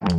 Balik 0.00 0.16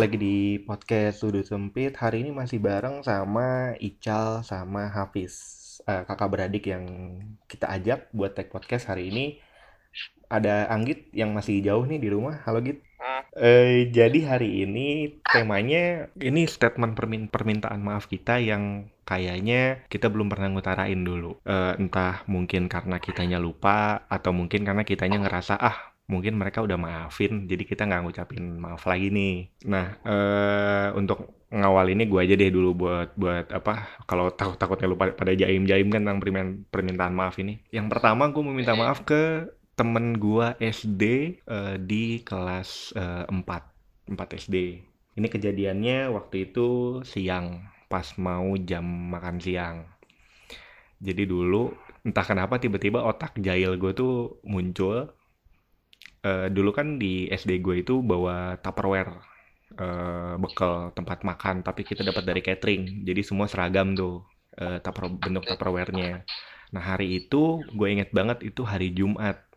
lagi 0.00 0.16
di 0.16 0.56
podcast 0.64 1.20
Sudut 1.20 1.44
Sempit. 1.44 2.00
Hari 2.00 2.24
ini 2.24 2.32
masih 2.32 2.64
bareng 2.64 3.04
sama 3.04 3.76
Ical 3.76 4.40
sama 4.40 4.88
Hafiz. 4.88 5.84
Eh, 5.84 6.08
kakak 6.08 6.32
beradik 6.32 6.64
yang 6.64 6.88
kita 7.44 7.68
ajak 7.68 8.08
buat 8.16 8.32
tag 8.32 8.48
podcast 8.48 8.88
hari 8.88 9.12
ini. 9.12 9.36
Ada 10.32 10.72
Anggit 10.72 11.12
yang 11.12 11.36
masih 11.36 11.60
jauh 11.60 11.84
nih 11.84 12.00
di 12.00 12.08
rumah. 12.08 12.40
Halo 12.48 12.64
Git. 12.64 12.89
Eh, 13.36 13.88
jadi 13.88 14.18
hari 14.28 14.68
ini 14.68 15.18
temanya 15.24 16.12
ini 16.20 16.44
statement 16.44 16.92
permin- 16.98 17.30
permintaan 17.32 17.80
maaf 17.80 18.10
kita 18.10 18.36
yang 18.42 18.92
kayaknya 19.08 19.82
kita 19.88 20.12
belum 20.12 20.28
pernah 20.28 20.52
ngutarain 20.52 21.00
dulu. 21.00 21.40
Eh, 21.46 21.74
entah 21.80 22.22
mungkin 22.28 22.68
karena 22.68 23.00
kitanya 23.00 23.40
lupa 23.40 24.04
atau 24.06 24.30
mungkin 24.36 24.62
karena 24.68 24.84
kitanya 24.84 25.22
ngerasa 25.24 25.56
ah 25.56 25.76
mungkin 26.10 26.34
mereka 26.34 26.58
udah 26.66 26.74
maafin 26.74 27.46
jadi 27.46 27.62
kita 27.62 27.86
nggak 27.86 28.02
ngucapin 28.02 28.58
maaf 28.58 28.82
lagi 28.90 29.08
nih. 29.14 29.34
Nah 29.70 29.86
eh 30.02 30.88
untuk 30.98 31.38
ngawal 31.50 31.86
ini 31.94 32.06
gue 32.06 32.20
aja 32.22 32.34
deh 32.38 32.50
dulu 32.50 32.70
buat 32.86 33.08
buat 33.18 33.46
apa 33.50 34.02
kalau 34.06 34.30
takut 34.30 34.54
takutnya 34.58 34.86
lupa 34.90 35.10
pada 35.14 35.34
jaim 35.34 35.66
jaim 35.66 35.90
kan 35.90 36.02
tentang 36.02 36.18
permin- 36.22 36.62
permintaan 36.66 37.14
maaf 37.14 37.38
ini. 37.38 37.62
Yang 37.70 37.86
pertama 37.94 38.30
gue 38.30 38.42
mau 38.42 38.54
minta 38.54 38.74
maaf 38.74 39.02
ke 39.06 39.50
temen 39.80 40.20
gua 40.20 40.60
SD 40.60 41.02
eh, 41.40 41.76
di 41.80 42.20
kelas 42.20 42.92
eh, 43.00 43.24
4 43.24 44.12
4 44.12 44.36
SD. 44.36 44.56
Ini 45.16 45.26
kejadiannya 45.32 46.12
waktu 46.12 46.52
itu 46.52 47.00
siang 47.00 47.64
pas 47.88 48.04
mau 48.20 48.52
jam 48.60 48.84
makan 48.84 49.40
siang. 49.40 49.88
Jadi 51.00 51.24
dulu 51.24 51.72
entah 52.04 52.28
kenapa 52.28 52.60
tiba-tiba 52.60 53.00
otak 53.00 53.40
jahil 53.40 53.80
gue 53.80 53.96
tuh 53.96 54.44
muncul. 54.44 55.08
Eh, 56.20 56.52
dulu 56.52 56.76
kan 56.76 57.00
di 57.00 57.32
SD 57.32 57.64
gue 57.64 57.80
itu 57.80 58.04
bawa 58.04 58.60
Tupperware 58.60 59.16
eh, 59.80 60.34
bekal 60.36 60.92
tempat 60.92 61.24
makan, 61.24 61.64
tapi 61.64 61.88
kita 61.88 62.04
dapat 62.04 62.28
dari 62.28 62.44
catering. 62.44 63.08
Jadi 63.08 63.20
semua 63.24 63.48
seragam 63.48 63.96
tuh 63.96 64.28
tupper, 64.60 65.08
bentuk 65.08 65.48
Tupperware-nya. 65.48 66.20
Nah 66.76 66.82
hari 66.84 67.16
itu 67.24 67.64
gue 67.72 67.88
inget 67.88 68.12
banget 68.12 68.44
itu 68.44 68.60
hari 68.60 68.92
Jumat. 68.92 69.49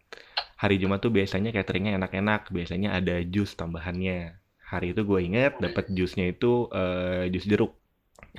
Hari 0.63 0.79
Jumat 0.79 1.03
tuh 1.03 1.11
biasanya 1.11 1.51
cateringnya 1.51 1.99
enak-enak, 1.99 2.47
biasanya 2.47 2.95
ada 2.95 3.19
jus 3.27 3.51
tambahannya. 3.59 4.39
Hari 4.63 4.95
itu 4.95 5.03
gue 5.03 5.19
inget 5.19 5.59
dapet 5.59 5.91
jusnya 5.91 6.31
itu 6.31 6.71
eh, 6.71 7.27
jus 7.33 7.43
jeruk. 7.43 7.75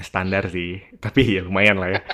Standar 0.01 0.49
sih, 0.49 0.81
tapi 1.05 1.37
ya 1.37 1.45
lumayan 1.45 1.77
lah 1.77 2.01
ya. 2.01 2.01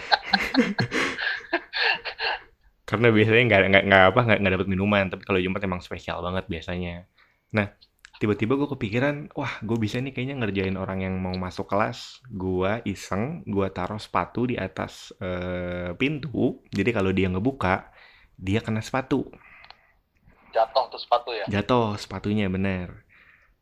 Karena 2.90 3.14
biasanya 3.14 3.42
nggak 3.46 3.60
nggak 3.70 3.84
nggak 3.86 4.04
apa 4.10 4.20
nggak 4.26 4.38
nggak 4.42 4.54
dapet 4.58 4.68
minuman, 4.68 5.04
tapi 5.06 5.22
kalau 5.22 5.38
Jumat 5.38 5.62
emang 5.62 5.78
spesial 5.78 6.18
banget 6.26 6.50
biasanya. 6.50 7.06
Nah, 7.54 7.70
tiba-tiba 8.18 8.58
gue 8.58 8.66
kepikiran, 8.66 9.30
wah 9.38 9.62
gue 9.62 9.78
bisa 9.78 10.02
nih 10.02 10.10
kayaknya 10.10 10.42
ngerjain 10.42 10.74
orang 10.74 11.06
yang 11.06 11.14
mau 11.22 11.38
masuk 11.38 11.70
kelas. 11.70 12.18
Gue 12.26 12.82
iseng, 12.82 13.46
gue 13.46 13.66
taruh 13.70 14.02
sepatu 14.02 14.50
di 14.50 14.58
atas 14.58 15.14
eh, 15.22 15.94
pintu. 15.94 16.66
Jadi 16.74 16.90
kalau 16.90 17.14
dia 17.14 17.30
ngebuka, 17.30 17.94
dia 18.34 18.58
kena 18.58 18.82
sepatu. 18.82 19.30
Jatuh 20.50 20.84
tuh 20.90 21.00
sepatu 21.00 21.30
ya. 21.34 21.44
Jatuh 21.48 21.96
sepatunya 21.96 22.46
bener. 22.50 23.06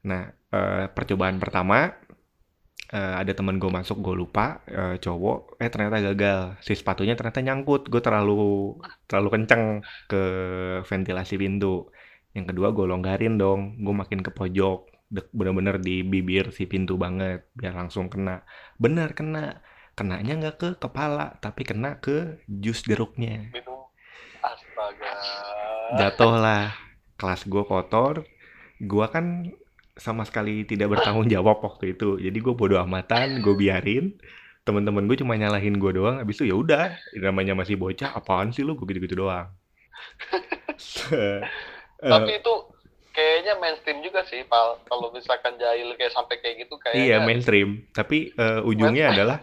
Nah, 0.04 0.32
eh, 0.32 0.86
percobaan 0.92 1.36
pertama 1.36 1.92
eh, 2.88 3.14
ada 3.20 3.32
temen 3.36 3.60
gue 3.60 3.68
masuk 3.68 4.00
gue 4.00 4.14
lupa 4.16 4.64
eh, 4.64 4.96
cowok 4.96 5.60
eh 5.60 5.68
ternyata 5.68 6.00
gagal 6.12 6.40
si 6.64 6.72
sepatunya 6.72 7.12
ternyata 7.18 7.44
nyangkut 7.44 7.92
gue 7.92 8.00
terlalu 8.00 8.76
terlalu 9.04 9.28
kenceng 9.36 9.84
ke 10.08 10.22
ventilasi 10.88 11.36
pintu 11.36 11.92
yang 12.32 12.48
kedua 12.48 12.72
gue 12.72 12.88
longgarin 12.88 13.36
dong 13.36 13.76
gue 13.84 13.94
makin 13.94 14.24
ke 14.24 14.32
pojok 14.32 14.88
bener-bener 15.08 15.80
di 15.80 16.04
bibir 16.04 16.52
si 16.52 16.68
pintu 16.68 17.00
banget 17.00 17.48
biar 17.56 17.72
langsung 17.72 18.12
kena 18.12 18.44
bener 18.76 19.16
kena 19.16 19.64
kenanya 19.96 20.32
nggak 20.38 20.56
ke 20.60 20.68
kepala 20.78 21.40
tapi 21.42 21.66
kena 21.66 21.98
ke 21.98 22.38
jus 22.46 22.86
jeruknya. 22.86 23.50
Astaga. 24.38 25.57
Jatuh 25.96 26.34
lah 26.36 26.76
kelas 27.18 27.48
gue 27.48 27.62
kotor. 27.64 28.26
Gue 28.78 29.06
kan 29.10 29.50
sama 29.98 30.22
sekali 30.22 30.62
tidak 30.62 30.94
bertanggung 30.94 31.26
jawab 31.26 31.58
waktu 31.60 31.98
itu. 31.98 32.16
Jadi 32.22 32.38
gue 32.38 32.54
bodo 32.54 32.78
amatan 32.78 33.42
gue 33.42 33.54
biarin. 33.58 34.14
Temen-temen 34.62 35.10
gue 35.10 35.16
cuma 35.18 35.34
nyalahin 35.34 35.76
gue 35.76 35.92
doang. 35.96 36.22
Habis 36.22 36.40
itu 36.40 36.54
ya 36.54 36.56
udah 36.56 36.84
namanya 37.18 37.58
masih 37.58 37.74
bocah 37.74 38.14
apaan 38.14 38.54
sih 38.54 38.62
lu? 38.62 38.78
Gue 38.78 38.86
gitu-gitu 38.88 39.18
doang. 39.18 39.50
Tapi 41.98 42.32
itu 42.38 42.54
kayaknya 43.10 43.58
mainstream 43.58 43.98
juga 44.06 44.22
sih, 44.30 44.46
Pal. 44.46 44.78
Kalau 44.86 45.10
misalkan 45.10 45.58
jahil 45.58 45.98
kayak 45.98 46.14
sampai 46.14 46.38
kayak 46.38 46.68
gitu 46.68 46.78
iya 46.94 47.18
kayaknya 47.18 47.18
mainstream. 47.26 47.68
Tapi 47.90 48.30
eh, 48.38 48.60
ujungnya 48.62 49.10
Mainstream. 49.10 49.18
adalah 49.18 49.38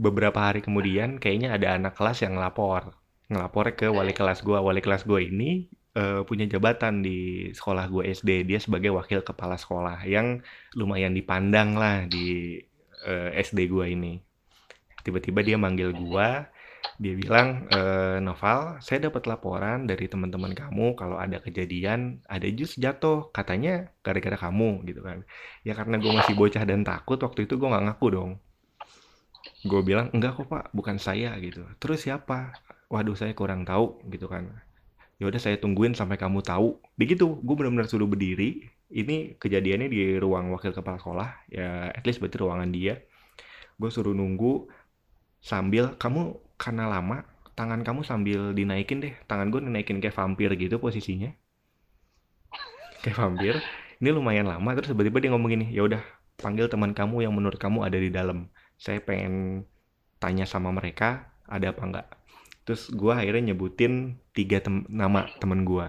beberapa 0.00 0.40
hari 0.40 0.64
kemudian 0.64 1.20
kayaknya 1.22 1.54
ada 1.54 1.78
anak 1.78 1.94
kelas 1.94 2.26
yang 2.26 2.34
ngelapor. 2.34 2.96
Ngelapor 3.30 3.78
ke 3.78 3.86
wali 3.86 4.10
kelas 4.10 4.42
gue 4.42 4.58
wali 4.58 4.82
kelas 4.82 5.06
gue 5.06 5.20
ini 5.22 5.70
eh, 5.94 6.22
punya 6.26 6.46
jabatan 6.46 7.02
di 7.02 7.50
sekolah 7.50 7.90
gue 7.90 8.02
SD 8.14 8.46
dia 8.46 8.58
sebagai 8.62 8.94
wakil 8.94 9.22
kepala 9.26 9.58
sekolah 9.58 10.06
yang 10.06 10.42
lumayan 10.78 11.14
dipandang 11.14 11.74
lah 11.74 12.06
di 12.06 12.58
eh, 13.06 13.30
SD 13.40 13.66
gue 13.70 13.86
ini. 13.90 14.14
Tiba-tiba 15.02 15.40
dia 15.42 15.56
manggil 15.56 15.90
gue 15.96 16.28
dia 17.00 17.14
bilang 17.16 17.68
eh, 17.72 18.20
Noval 18.20 18.80
saya 18.84 19.08
dapat 19.08 19.24
laporan 19.28 19.88
dari 19.88 20.08
teman-teman 20.08 20.52
kamu 20.52 20.96
kalau 20.96 21.16
ada 21.16 21.40
kejadian 21.40 22.20
ada 22.28 22.48
jus 22.52 22.76
jatuh 22.76 23.32
katanya 23.32 23.90
gara-gara 24.04 24.36
kamu 24.36 24.84
gitu 24.86 25.00
kan. 25.02 25.24
Ya 25.66 25.72
karena 25.74 25.96
gue 25.98 26.12
masih 26.12 26.34
bocah 26.36 26.62
dan 26.64 26.84
takut 26.86 27.18
waktu 27.20 27.48
itu 27.48 27.56
gue 27.56 27.68
nggak 27.68 27.84
ngaku 27.90 28.06
dong. 28.12 28.32
Gue 29.64 29.80
bilang 29.84 30.12
enggak 30.12 30.40
kok 30.40 30.48
pak 30.48 30.64
bukan 30.72 30.96
saya 31.00 31.36
gitu. 31.40 31.64
Terus 31.80 32.04
siapa? 32.04 32.52
Waduh 32.92 33.16
saya 33.16 33.32
kurang 33.36 33.64
tahu 33.64 34.02
gitu 34.10 34.26
kan 34.28 34.69
ya 35.20 35.28
udah 35.28 35.36
saya 35.36 35.60
tungguin 35.60 35.92
sampai 35.92 36.16
kamu 36.16 36.40
tahu. 36.40 36.80
Begitu 36.96 37.28
gue 37.28 37.54
benar-benar 37.54 37.86
suruh 37.86 38.08
berdiri. 38.08 38.72
Ini 38.90 39.38
kejadiannya 39.38 39.86
di 39.92 40.18
ruang 40.18 40.50
wakil 40.50 40.74
kepala 40.74 40.98
sekolah 40.98 41.46
ya 41.52 41.92
at 41.92 42.02
least 42.08 42.24
berarti 42.24 42.40
ruangan 42.40 42.72
dia. 42.72 43.04
Gue 43.76 43.92
suruh 43.92 44.16
nunggu 44.16 44.66
sambil 45.44 45.94
kamu 46.00 46.40
karena 46.56 46.88
lama 46.88 47.22
tangan 47.52 47.84
kamu 47.84 48.00
sambil 48.02 48.56
dinaikin 48.56 49.04
deh. 49.04 49.14
Tangan 49.28 49.52
gue 49.52 49.60
dinaikin 49.60 50.00
kayak 50.00 50.16
vampir 50.16 50.48
gitu 50.56 50.80
posisinya. 50.80 51.30
Kayak 53.04 53.16
vampir. 53.20 53.54
Ini 54.00 54.16
lumayan 54.16 54.48
lama 54.48 54.72
terus 54.72 54.88
tiba-tiba 54.96 55.20
dia 55.20 55.30
ngomong 55.36 55.52
gini 55.52 55.66
ya 55.68 55.84
udah 55.84 56.00
panggil 56.40 56.72
teman 56.72 56.96
kamu 56.96 57.28
yang 57.28 57.36
menurut 57.36 57.60
kamu 57.60 57.84
ada 57.84 58.00
di 58.00 58.08
dalam. 58.08 58.48
Saya 58.80 59.04
pengen 59.04 59.68
tanya 60.16 60.48
sama 60.48 60.72
mereka 60.72 61.28
ada 61.44 61.76
apa 61.76 61.82
enggak 61.84 62.19
terus 62.64 62.82
gue 62.92 63.12
akhirnya 63.12 63.52
nyebutin 63.52 63.92
tiga 64.36 64.58
tem- 64.64 64.88
nama 64.88 65.20
temen 65.40 65.60
gue 65.68 65.86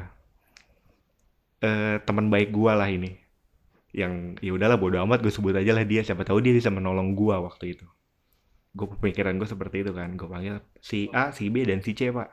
eh 1.61 1.95
teman 2.07 2.27
baik 2.33 2.49
gue 2.57 2.71
lah 2.73 2.89
ini. 2.89 3.11
Yang 3.91 4.13
ya 4.45 4.51
udahlah 4.57 4.77
bodo 4.81 4.97
amat 5.05 5.19
gue 5.25 5.33
sebut 5.33 5.55
aja 5.57 5.71
lah 5.77 5.85
dia. 5.91 6.01
Siapa 6.07 6.23
tahu 6.27 6.39
dia 6.45 6.53
bisa 6.55 6.69
menolong 6.73 7.13
gue 7.19 7.35
waktu 7.47 7.65
itu. 7.77 7.85
Gue 8.77 8.87
pemikiran 8.99 9.35
gue 9.39 9.49
seperti 9.49 9.77
itu 9.85 9.91
kan. 9.99 10.09
Gue 10.19 10.27
panggil 10.31 10.55
si 10.81 11.07
A 11.13 11.31
si 11.35 11.45
B 11.53 11.65
dan 11.69 11.79
si 11.85 11.91
C 11.97 12.11
pak. 12.13 12.29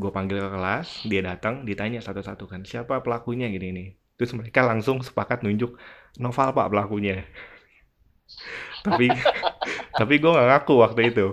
Gue 0.00 0.10
panggil 0.16 0.38
ke 0.44 0.48
kelas 0.54 0.88
dia 1.10 1.20
datang 1.24 1.64
ditanya 1.68 2.00
satu-satu 2.04 2.44
kan 2.52 2.60
siapa 2.70 3.00
pelakunya? 3.04 3.48
Gini 3.54 3.68
nih 3.72 3.88
terus 4.18 4.34
mereka 4.34 4.66
langsung 4.66 4.98
sepakat 4.98 5.46
nunjuk 5.46 5.78
Noval 6.18 6.50
pak 6.56 6.68
pelakunya. 6.72 7.22
Tapi 8.86 9.06
tapi 9.98 10.14
gue 10.22 10.30
nggak 10.30 10.48
ngaku 10.48 10.74
waktu 10.84 11.00
itu 11.10 11.26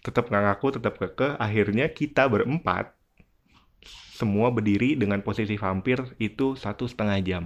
tetap 0.00 0.28
nggak 0.32 0.42
ngaku 0.48 0.66
tetap 0.80 0.94
keke 0.96 1.36
akhirnya 1.36 1.86
kita 1.92 2.24
berempat 2.24 2.92
semua 4.16 4.52
berdiri 4.52 4.96
dengan 4.96 5.20
posisi 5.24 5.56
vampir 5.56 6.00
itu 6.20 6.52
satu 6.56 6.84
setengah 6.84 7.18
jam 7.24 7.44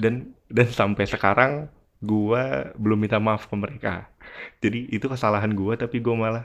dan 0.00 0.34
dan 0.48 0.68
sampai 0.68 1.04
sekarang 1.06 1.52
gua 2.02 2.72
belum 2.76 3.04
minta 3.04 3.20
maaf 3.20 3.46
ke 3.48 3.54
mereka 3.56 4.08
jadi 4.60 4.88
itu 4.92 5.06
kesalahan 5.08 5.52
gua 5.52 5.76
tapi 5.76 6.00
gua 6.00 6.16
malah 6.16 6.44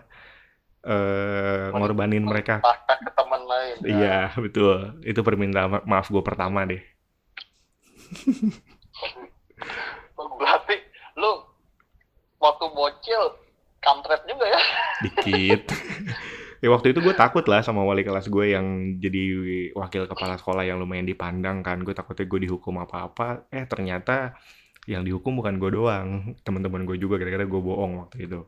eh 0.79 1.75
ngorbanin 1.75 2.23
mereka 2.23 2.63
ke 2.87 3.11
teman 3.11 3.43
lain. 3.43 3.75
ya. 3.83 3.91
iya 3.91 4.17
betul 4.39 4.95
itu 5.03 5.19
permintaan 5.19 5.67
ma- 5.67 5.85
maaf 5.87 6.07
gua 6.07 6.23
pertama 6.23 6.63
deh 6.67 6.79
Berarti 10.39 10.75
lu 11.19 11.31
waktu 12.39 12.65
bocil 12.71 13.23
kampret 13.79 14.21
juga 14.27 14.45
ya. 14.47 14.61
dikit 15.07 15.63
Ya 16.59 16.67
waktu 16.75 16.91
itu 16.91 16.99
gue 16.99 17.15
takut 17.15 17.47
lah 17.47 17.63
sama 17.63 17.87
wali 17.87 18.03
kelas 18.03 18.27
gue 18.27 18.51
yang 18.51 18.99
jadi 18.99 19.23
wakil 19.79 20.11
kepala 20.11 20.35
sekolah 20.35 20.67
yang 20.67 20.75
lumayan 20.75 21.07
dipandang 21.07 21.63
kan. 21.63 21.79
Gue 21.87 21.95
takutnya 21.95 22.27
gue 22.27 22.51
dihukum 22.51 22.83
apa-apa. 22.83 23.47
Eh 23.47 23.63
ternyata 23.63 24.35
yang 24.83 25.07
dihukum 25.07 25.39
bukan 25.39 25.55
gue 25.55 25.71
doang. 25.71 26.35
Teman-teman 26.43 26.83
gue 26.83 26.99
juga 26.99 27.15
gara-gara 27.15 27.47
gue 27.47 27.61
bohong 27.63 28.03
waktu 28.03 28.27
itu. 28.27 28.43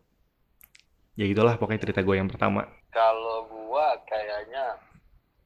Ya 1.16 1.24
itulah 1.24 1.56
pokoknya 1.56 1.88
cerita 1.88 2.04
gue 2.04 2.16
yang 2.20 2.28
pertama. 2.28 2.68
Kalau 2.92 3.48
gua 3.48 3.96
kayaknya 4.04 4.76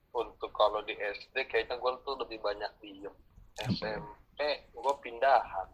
untuk 0.09 0.49
kalau 0.57 0.81
di 0.81 0.97
SD 0.97 1.45
kayaknya 1.45 1.77
gua 1.77 1.93
tuh 2.01 2.17
lebih 2.17 2.41
banyak 2.41 2.69
diem. 2.81 3.13
SMP 3.61 4.65
gua 4.73 4.97
pindahan. 4.97 5.69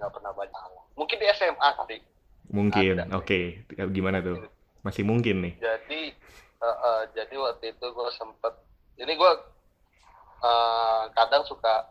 Gak 0.00 0.08
pernah 0.08 0.32
banyak. 0.32 0.60
Mungkin 0.96 1.16
di 1.20 1.26
SMA 1.36 1.68
kali. 1.76 2.00
Mungkin. 2.50 3.08
Oke. 3.14 3.64
Gimana 3.72 4.20
tuh? 4.20 4.44
Masih 4.84 5.04
mungkin 5.06 5.44
nih. 5.44 5.54
Jadi 5.60 6.12
eh, 6.60 6.78
eh, 6.88 7.02
jadi 7.16 7.34
waktu 7.40 7.72
itu 7.72 7.86
gua 7.92 8.08
sempet 8.12 8.52
ini 9.00 9.12
gua 9.16 9.32
eh, 10.44 11.02
kadang 11.16 11.44
suka 11.48 11.88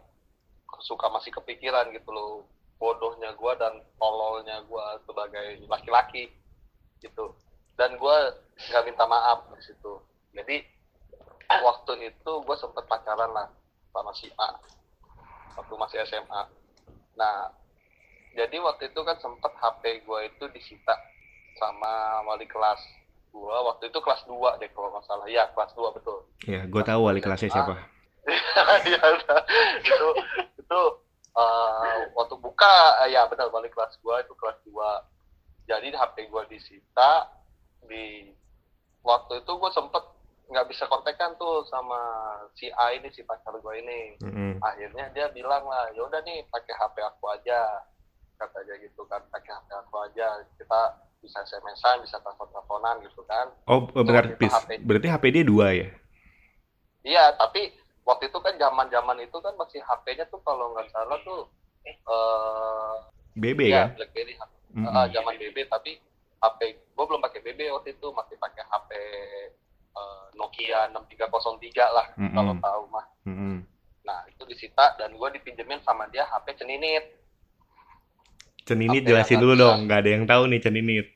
suka 0.83 1.07
masih 1.09 1.31
kepikiran 1.33 1.93
gitu 1.93 2.09
loh 2.11 2.43
bodohnya 2.81 3.31
gua 3.39 3.55
dan 3.55 3.79
tololnya 3.95 4.59
gua 4.67 4.99
sebagai 5.07 5.63
laki-laki 5.69 6.33
gitu 7.03 7.35
dan 7.75 7.97
gue 7.97 8.17
nggak 8.69 8.85
minta 8.85 9.05
maaf 9.09 9.49
di 9.51 9.61
situ 9.65 9.93
jadi 10.33 10.63
waktu 11.49 12.09
itu 12.09 12.31
gue 12.45 12.57
sempet 12.57 12.85
pacaran 12.87 13.29
lah 13.33 13.47
sama 13.93 14.11
si 14.15 14.29
A 14.39 14.49
waktu 15.57 15.73
masih 15.77 15.97
SMA 16.05 16.41
nah 17.17 17.49
jadi 18.33 18.57
waktu 18.61 18.89
itu 18.89 18.99
kan 19.05 19.17
sempet 19.21 19.53
HP 19.57 20.05
gue 20.05 20.19
itu 20.27 20.45
disita 20.53 20.97
sama 21.57 22.21
wali 22.25 22.49
kelas 22.49 22.81
gue 23.33 23.57
waktu 23.65 23.89
itu 23.89 23.97
kelas 23.97 24.21
2 24.29 24.61
deh 24.61 24.69
kalau 24.77 24.93
nggak 24.93 25.05
salah. 25.09 25.25
Ya 25.25 25.49
kelas 25.57 25.73
2 25.73 25.89
betul. 25.97 26.21
Ya, 26.45 26.61
gue 26.69 26.81
tahu 26.85 27.01
wali 27.09 27.17
kelasnya 27.17 27.49
siapa. 27.49 27.93
ya 28.93 29.01
itu 29.83 30.07
itu 30.55 30.81
eh, 31.35 31.97
waktu 32.15 32.35
buka 32.39 32.75
eh, 33.03 33.11
ya 33.11 33.27
benar 33.27 33.51
balik 33.51 33.75
kelas 33.75 33.99
gua 33.99 34.23
itu 34.23 34.33
kelas 34.39 34.57
2 34.63 35.67
jadi 35.67 35.87
HP 35.91 36.31
gua 36.31 36.47
disita 36.47 37.27
di 37.83 38.31
waktu 39.03 39.43
itu 39.43 39.51
gua 39.59 39.71
sempet 39.75 40.03
nggak 40.47 40.67
bisa 40.69 40.85
kontekan 40.87 41.33
tuh 41.39 41.65
sama 41.67 41.99
si 42.55 42.69
A 42.75 42.93
ini 42.95 43.09
si 43.11 43.23
pacar 43.27 43.55
gua 43.59 43.75
ini. 43.75 44.19
Mm-mm. 44.23 44.59
akhirnya 44.63 45.11
dia 45.11 45.27
bilang 45.35 45.67
lah 45.67 45.91
ya 45.91 46.07
udah 46.07 46.21
nih 46.23 46.47
pakai 46.47 46.73
HP 46.75 46.95
aku 47.03 47.25
aja 47.31 47.59
katanya 48.43 48.75
gitu 48.77 49.01
kan 49.05 49.23
pakai 49.27 49.51
HP 49.51 49.67
aku 49.77 49.95
aja 50.01 50.27
kita 50.55 50.81
bisa 51.19 51.39
SMS-an 51.41 52.03
bisa 52.03 52.19
telepon-teleponan 52.19 52.99
gitu 53.01 53.23
kan 53.23 53.47
Oh, 53.63 53.87
benar, 53.87 54.27
Waktu 54.27 54.35
itu 54.35 54.41
Pis. 54.41 54.51
HP. 54.51 54.69
Berarti 54.83 55.07
HP 55.07 55.23
dia 55.31 55.43
dua 55.43 55.67
ya? 55.71 55.87
Iya, 57.03 57.35
tapi 57.35 57.71
waktu 58.03 58.27
itu 58.27 58.39
kan 58.39 58.55
zaman-zaman 58.55 59.17
itu 59.19 59.37
kan 59.37 59.55
masih 59.55 59.79
HP-nya 59.79 60.27
tuh 60.27 60.39
kalau 60.41 60.71
nggak 60.71 60.87
salah 60.89 61.15
tuh 61.23 61.47
eh 61.83 62.95
BB 63.33 63.59
ya 63.67 63.87
kan? 63.87 63.95
BlackBerry 63.97 64.33
Mm-mm. 64.73 64.89
Ah, 64.89 65.05
zaman 65.07 65.37
BB 65.37 65.67
tapi 65.67 66.01
HP 66.39 66.59
gue 66.73 67.05
belum 67.05 67.21
pakai 67.21 67.39
BB 67.41 67.71
waktu 67.71 67.93
itu 67.93 68.07
masih 68.09 68.35
pakai 68.35 68.63
HP 68.65 68.89
eh, 69.93 70.25
Nokia 70.33 70.89
6303 70.89 71.87
lah 71.87 72.07
Mm-mm. 72.15 72.33
kalau 72.33 72.53
tahu 72.57 72.83
mah. 72.89 73.05
Mm-mm. 73.23 73.63
Nah, 74.03 74.19
itu 74.27 74.43
disita 74.43 74.97
dan 74.97 75.13
gue 75.13 75.29
dipinjemin 75.33 75.79
sama 75.81 76.09
dia 76.09 76.25
HP 76.25 76.57
ceninit. 76.57 77.03
Ceninit 78.63 79.03
HP 79.03 79.09
jelasin 79.11 79.39
dulu 79.43 79.53
dong, 79.59 79.85
nggak 79.87 79.99
ada 80.03 80.09
yang 80.09 80.23
tahu 80.23 80.47
nih 80.47 80.61
ceninit. 80.63 81.07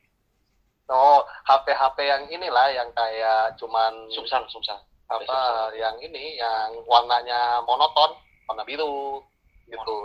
Oh, 0.88 1.20
HP-HP 1.44 1.98
yang 2.08 2.24
inilah 2.32 2.68
yang 2.72 2.88
kayak 2.96 3.56
cuman 3.60 3.92
Sumsang, 4.12 4.48
sumsang. 4.48 4.80
apa 5.08 5.72
yang 5.76 5.96
ini 6.04 6.36
yang 6.36 6.84
warnanya 6.84 7.64
monoton, 7.64 8.12
warna 8.48 8.64
biru 8.68 9.24
gitu. 9.68 9.98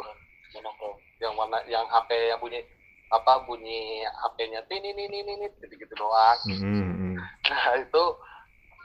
Monokrom. 0.54 0.94
yang 1.22 1.34
warna 1.38 1.58
yang 1.70 1.86
HP 1.86 2.34
yang 2.34 2.38
bunyi 2.42 2.62
apa 3.10 3.46
bunyi 3.46 4.02
HP-nya 4.06 4.62
tin 4.66 4.82
ini 4.82 5.06
ini 5.06 5.18
ini 5.22 5.46
gitu 5.58 5.74
gitu 5.74 5.94
doang. 5.98 6.38
Mm-mm, 6.50 7.14
mm. 7.14 7.14
Nah 7.50 7.64
itu 7.78 8.04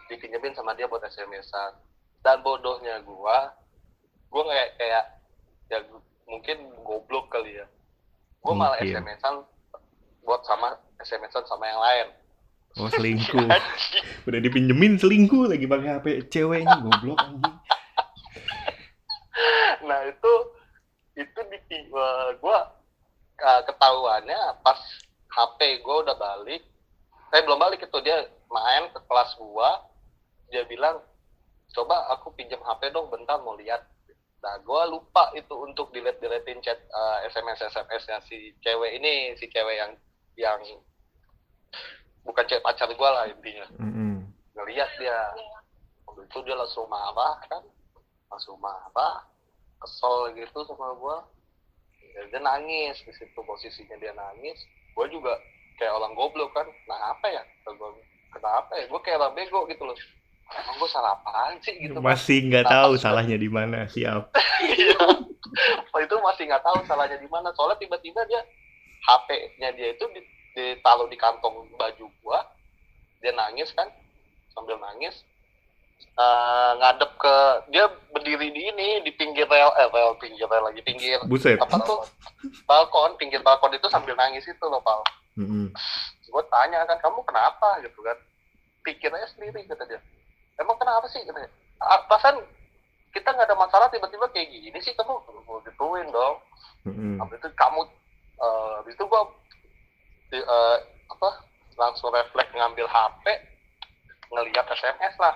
dipinjemin 0.10 0.54
sama 0.58 0.74
dia 0.74 0.90
buat 0.90 1.06
SMS-an. 1.06 1.78
Dan 2.26 2.42
bodohnya 2.42 3.02
gua, 3.06 3.54
gua 4.34 4.44
kayak 4.50 4.70
kayak 4.82 5.06
ya 5.70 5.80
mungkin 6.26 6.58
goblok 6.82 7.30
kali 7.30 7.62
ya. 7.62 7.66
Gua 8.42 8.54
malah. 8.54 8.78
SMS-an 8.80 9.46
buat 10.28 10.42
sama 10.44 10.76
SMS-an 11.02 11.44
sama 11.48 11.66
yang 11.66 11.82
lain. 11.82 12.08
Oh 12.78 12.90
selingkuh. 12.96 13.48
Udah 14.28 14.40
dipinjemin 14.40 15.00
selingkuh 15.00 15.50
lagi 15.50 15.66
pakai 15.66 15.90
HP 15.98 16.08
ceweknya 16.30 16.76
goblok 16.84 17.18
anjing. 17.22 17.56
nah 19.88 20.04
itu 20.04 20.34
itu 21.16 21.40
di 21.48 21.58
eh, 21.72 22.30
gua 22.42 22.74
eh, 23.40 23.62
ketahuannya 23.64 24.60
pas 24.66 24.78
HP 25.32 25.86
gua 25.86 26.04
udah 26.04 26.18
balik 26.18 26.62
eh 27.32 27.42
belum 27.46 27.62
balik 27.62 27.86
itu 27.86 27.98
dia 28.04 28.26
main 28.50 28.90
ke 28.92 29.00
kelas 29.06 29.38
gua 29.40 29.86
dia 30.52 30.66
bilang 30.66 31.00
coba 31.72 32.10
aku 32.16 32.34
pinjam 32.36 32.60
HP 32.64 32.90
dong 32.92 33.08
bentar 33.14 33.40
mau 33.44 33.56
lihat 33.56 33.84
nah 34.38 34.54
gua 34.62 34.86
lupa 34.86 35.34
itu 35.34 35.50
untuk 35.58 35.90
deletein 35.90 36.62
chat 36.62 36.78
eh, 36.78 37.18
SMS 37.30 37.58
SMS 37.74 38.04
nya 38.06 38.18
si 38.30 38.54
cewek 38.62 39.02
ini 39.02 39.34
si 39.42 39.50
cewek 39.50 39.76
yang 39.76 39.92
yang 40.38 40.62
bukan 42.22 42.46
cewek 42.46 42.62
pacar 42.62 42.90
gua 42.94 43.10
lah 43.24 43.26
intinya. 43.26 43.66
Mm-mm. 43.82 44.30
ngeliat 44.54 44.90
dia 45.02 45.18
waktu 46.06 46.22
itu 46.30 46.38
dia 46.46 46.56
langsung 46.58 46.86
marah 46.86 47.38
kan 47.50 47.66
langsung 48.30 48.58
marah 48.62 49.26
kesel 49.82 50.34
gitu 50.38 50.66
sama 50.66 50.94
gua. 50.98 51.26
Ya, 52.18 52.22
dia 52.34 52.42
nangis 52.42 52.98
di 53.06 53.14
situ 53.14 53.40
posisinya 53.46 53.98
dia 54.02 54.14
nangis. 54.14 54.58
Gua 54.94 55.06
juga 55.10 55.38
kayak 55.78 55.94
orang 55.98 56.14
goblok 56.18 56.54
kan 56.54 56.66
nah 56.86 57.14
apa 57.14 57.26
ya? 57.30 57.44
Kenapa 58.34 58.72
ya? 58.78 58.86
Gua 58.90 59.02
kayak 59.02 59.18
orang 59.22 59.34
bego 59.38 59.66
gitu 59.70 59.86
loh 59.86 59.98
emang 60.50 60.76
gua 60.78 60.88
salah 60.88 61.12
apaan 61.14 61.60
sih 61.60 61.76
gitu 61.76 61.98
Masih 61.98 62.46
nggak 62.46 62.66
tahu 62.66 62.96
salahnya 62.96 63.36
di 63.36 63.48
mana. 63.48 63.86
Siap. 63.86 64.32
Iya. 64.68 65.00
Waktu 65.90 66.06
itu 66.06 66.16
masih 66.20 66.44
nggak 66.46 66.62
tahu 66.62 66.78
salahnya 66.84 67.18
di 67.18 67.26
mana 67.26 67.50
soalnya 67.52 67.78
tiba-tiba 67.78 68.22
dia 68.26 68.42
HP-nya 69.02 69.70
dia 69.72 69.88
itu 69.92 70.06
di- 70.12 70.26
ditaruh 70.54 71.06
di 71.06 71.16
kantong 71.16 71.66
baju 71.72 72.06
gua 72.20 72.42
dia 73.20 73.32
nangis 73.32 73.72
kan 73.72 73.88
sambil 74.52 74.78
nangis 74.78 75.24
Eh, 75.98 76.72
ngadep 76.76 77.14
ke 77.16 77.36
dia 77.70 77.86
berdiri 78.10 78.50
di 78.50 78.62
ini 78.68 79.02
di 79.02 79.10
pinggir 79.12 79.46
rel 79.46 79.70
eh 79.76 79.86
rel 79.88 80.18
pinggir 80.18 80.46
rel 80.46 80.66
lagi 80.66 80.82
pinggir 80.82 81.22
Buset. 81.24 81.58
apa 81.58 81.78
tuh 81.80 82.02
balkon 82.66 83.14
pinggir 83.16 83.38
balkon 83.40 83.70
itu 83.72 83.86
sambil 83.88 84.14
nangis 84.14 84.42
itu 84.42 84.62
loh 84.64 84.82
pal 84.82 85.02
Mm-mm. 85.36 85.70
gue 86.24 86.44
tanya 86.48 86.86
kan 86.86 86.98
kamu 86.98 87.22
kenapa 87.22 87.82
gitu 87.82 88.02
kan 88.02 88.18
pikir 88.82 89.10
aja 89.10 89.30
sendiri 89.30 89.62
kata 89.64 89.86
dia 89.86 90.02
emang 90.58 90.78
kenapa 90.78 91.06
sih? 91.08 91.22
Katanya 91.22 91.50
"Ah, 91.78 92.02
perasaan 92.06 92.42
kita 93.12 93.30
nggak 93.30 93.48
ada 93.48 93.58
masalah 93.58 93.88
tiba-tiba 93.88 94.30
kayak 94.30 94.50
gini 94.50 94.78
sih 94.78 94.94
kamu 94.94 95.14
gue 95.20 95.60
gituin 95.66 96.08
dong. 96.10 96.38
Mm-mm. 96.86 97.20
habis 97.20 97.38
itu 97.38 97.50
kamu 97.54 97.82
eh, 98.38 98.72
habis 98.80 98.94
itu 98.94 99.04
gue 99.04 99.22
di- 100.30 100.48
eh, 100.48 100.78
apa 101.08 101.30
langsung 101.76 102.10
refleks 102.10 102.52
ngambil 102.52 102.86
HP 102.86 103.26
ngeliat 104.30 104.66
SMS 104.70 105.16
lah. 105.18 105.36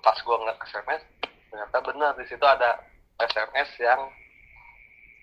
Pas 0.00 0.16
gue 0.16 0.36
ngeliat 0.36 0.58
SMS 0.62 1.02
ternyata 1.46 1.78
benar 1.80 2.12
di 2.14 2.24
situ 2.26 2.42
ada 2.42 2.78
SMS 3.18 3.70
yang 3.78 4.00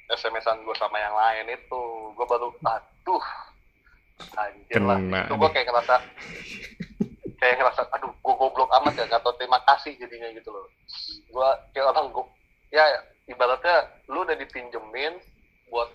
SMS-an 0.10 0.60
gue 0.62 0.76
sama 0.76 0.98
yang 0.98 1.14
lain 1.14 1.54
itu. 1.54 1.82
Gue 2.14 2.26
baru 2.26 2.52
aduh 2.62 3.24
anjir 4.36 4.82
lah. 4.82 4.98
Kena 4.98 5.20
itu 5.26 5.34
gue 5.36 5.50
kayak 5.52 5.68
ngerasa 5.68 5.96
kayak 7.44 7.60
ngerasa 7.60 7.84
aduh 7.92 8.16
gue 8.16 8.34
goblok 8.40 8.72
amat 8.80 8.96
ya 8.96 9.04
nggak 9.04 9.20
tau 9.20 9.36
terima 9.36 9.60
kasih 9.68 9.92
jadinya 10.00 10.32
gitu 10.32 10.48
loh 10.48 10.64
gue 11.28 11.50
kayak 11.76 11.92
orang 11.92 12.08
gue 12.16 12.26
ya 12.72 12.88
ibaratnya 13.28 13.84
lu 14.08 14.24
udah 14.24 14.40
dipinjemin 14.40 15.20
buat 15.68 15.92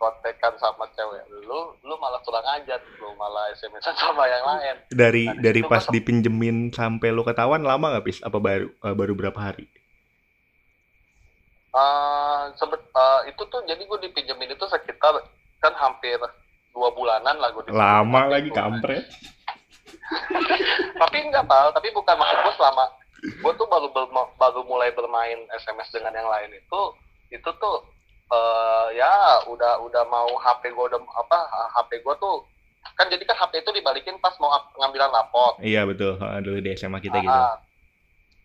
kontekan 0.00 0.56
sama 0.56 0.88
cewek 0.96 1.28
lu 1.44 1.76
lu 1.84 1.94
malah 2.00 2.16
kurang 2.24 2.46
ajar 2.56 2.80
lu 2.96 3.12
malah 3.20 3.52
SMS 3.52 3.84
sama 4.00 4.24
yang 4.24 4.44
lain 4.48 4.76
Dari 4.88 5.28
Nah, 5.28 5.36
dari 5.44 5.60
pas 5.60 5.84
dipinjemin 5.84 6.72
sampai 6.72 7.12
lo 7.12 7.26
ketahuan 7.26 7.60
lama 7.66 7.92
nggak 7.92 8.06
pis? 8.08 8.24
Apa 8.24 8.40
baru 8.40 8.72
eh, 8.72 8.94
baru 8.96 9.12
berapa 9.12 9.36
hari? 9.36 9.68
Eh, 11.68 12.42
sebet 12.56 12.80
eh, 12.80 13.20
itu 13.28 13.42
tuh 13.50 13.60
jadi 13.68 13.82
gue 13.82 13.98
dipinjemin 14.08 14.56
itu 14.56 14.64
sekitar 14.70 15.20
kan 15.60 15.74
hampir 15.76 16.16
dua 16.72 16.88
bulanan 16.94 17.36
lah 17.36 17.50
gue 17.52 17.74
Lama 17.74 18.30
lagi 18.30 18.48
kampret. 18.54 19.04
Tapi 20.96 21.16
enggak 21.20 21.44
pal 21.44 21.68
tapi 21.70 21.88
bukan 21.90 22.16
maksud 22.16 22.38
gue 22.40 22.54
selama 22.54 22.84
gue 23.18 23.52
tuh 23.54 23.66
baru 23.66 23.88
ber- 23.90 24.10
baru 24.36 24.60
mulai 24.64 24.90
bermain 24.90 25.38
SMS 25.54 25.90
dengan 25.90 26.14
yang 26.14 26.28
lain 26.28 26.50
itu 26.50 26.80
itu 27.28 27.50
tuh 27.58 27.76
eh, 28.28 28.86
ya 28.94 29.12
udah 29.44 29.82
udah 29.82 30.02
mau 30.06 30.28
HP 30.38 30.70
gue 30.70 30.84
udah 30.86 31.00
apa 31.02 31.38
HP 31.74 32.00
gue 32.00 32.14
tuh 32.16 32.46
kan 32.94 33.06
jadi 33.06 33.20
kan 33.22 33.36
HP 33.36 33.60
itu 33.60 33.70
dibalikin 33.74 34.16
pas 34.18 34.32
mau 34.38 34.48
pengambilan 34.72 35.10
rapot 35.10 35.60
Iya 35.60 35.84
betul. 35.84 36.16
Dulu 36.16 36.58
di 36.58 36.72
SMA 36.72 37.02
kita 37.02 37.20
gitu. 37.20 37.28
Ah, 37.28 37.58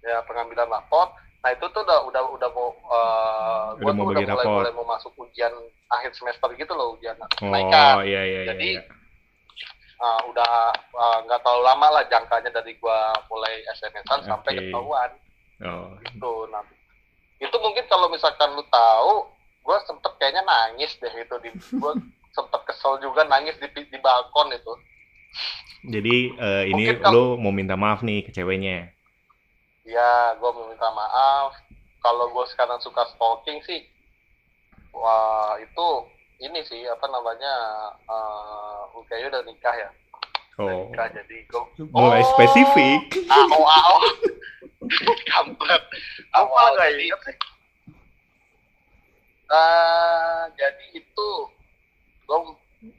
ya 0.02 0.20
pengambilan 0.26 0.68
rapot 0.68 1.10
nah 1.44 1.52
itu 1.52 1.68
tuh 1.70 1.84
udah 1.84 2.08
udah 2.08 2.22
udah 2.34 2.50
mau 2.56 2.72
uh, 2.88 3.76
Udah 3.76 3.84
gua 3.84 3.92
mau 3.94 4.08
tuh 4.08 4.16
udah 4.16 4.24
mulai 4.26 4.48
mulai 4.48 4.72
mau 4.74 4.88
masuk 4.88 5.12
ujian 5.20 5.52
akhir 5.92 6.16
semester 6.16 6.48
gitu 6.56 6.72
loh 6.72 6.96
ujian 6.96 7.20
Oh 7.20 7.28
kenaikan 7.36 8.00
iya 8.04 8.24
iya 8.24 8.42
iya. 8.42 8.50
Jadi, 8.56 8.70
iya. 8.80 8.84
Ah, 10.04 10.20
udah 10.28 10.52
ah, 10.94 11.18
nggak 11.24 11.40
terlalu 11.40 11.64
lama 11.64 11.88
lah 11.90 12.04
jangkanya 12.06 12.52
dari 12.52 12.76
gua 12.76 13.00
mulai 13.26 13.64
SMS-an 13.72 14.20
sampai 14.22 14.52
Oke. 14.52 14.60
ketahuan 14.62 15.12
Oh. 15.64 15.96
gitu 15.98 16.34
nah 16.52 16.60
itu 17.40 17.56
mungkin 17.58 17.88
kalau 17.88 18.12
misalkan 18.12 18.52
lu 18.52 18.68
tahu 18.68 19.32
gua 19.62 19.80
sempet 19.82 20.12
kayaknya 20.18 20.44
nangis 20.44 20.92
deh 20.98 21.08
itu 21.10 21.36
di 21.40 21.50
gua 21.80 21.96
sempet 22.30 22.62
kesel 22.66 23.00
juga 23.00 23.24
nangis 23.24 23.56
di 23.56 23.72
di 23.72 23.98
balkon 23.98 24.52
itu 24.52 24.74
Jadi 25.86 26.16
eh, 26.34 26.64
ini 26.68 26.84
Mungkin 26.84 27.00
kalau- 27.00 27.40
lu 27.40 27.40
mau 27.40 27.52
minta 27.52 27.74
maaf 27.74 28.04
nih 28.04 28.24
ke 28.24 28.32
ceweknya. 28.32 28.92
ya 29.84 30.36
gua 30.36 30.52
mau 30.52 30.68
minta 30.68 30.88
maaf 30.90 31.56
kalau 32.00 32.28
gua 32.28 32.44
sekarang 32.46 32.76
suka 32.78 33.08
stalking 33.10 33.64
sih 33.64 33.88
wah 34.92 35.56
itu 35.58 35.88
ini 36.40 36.60
sih 36.64 36.82
apa 36.86 37.06
namanya 37.06 37.54
uh, 38.06 38.82
udah 39.28 39.44
nikah 39.44 39.76
ya 39.76 39.90
Oh. 40.54 40.70
nikah 40.70 41.10
jadi 41.10 41.50
gua 41.50 41.66
Mulai 41.90 42.22
Oh. 42.22 42.30
spesifik. 42.30 43.02
Ao 43.26 43.58
ao. 43.60 43.98
Kampret. 45.26 45.84
Ao 46.30 46.46
Apa 46.46 46.54
ao. 46.54 46.70
nggak 46.72 46.90
Jadi, 46.90 47.04
inget 47.04 47.22
sih? 47.26 47.36
eh, 49.50 50.42
jadi 50.56 50.86
itu 50.94 51.30
gue 52.24 52.38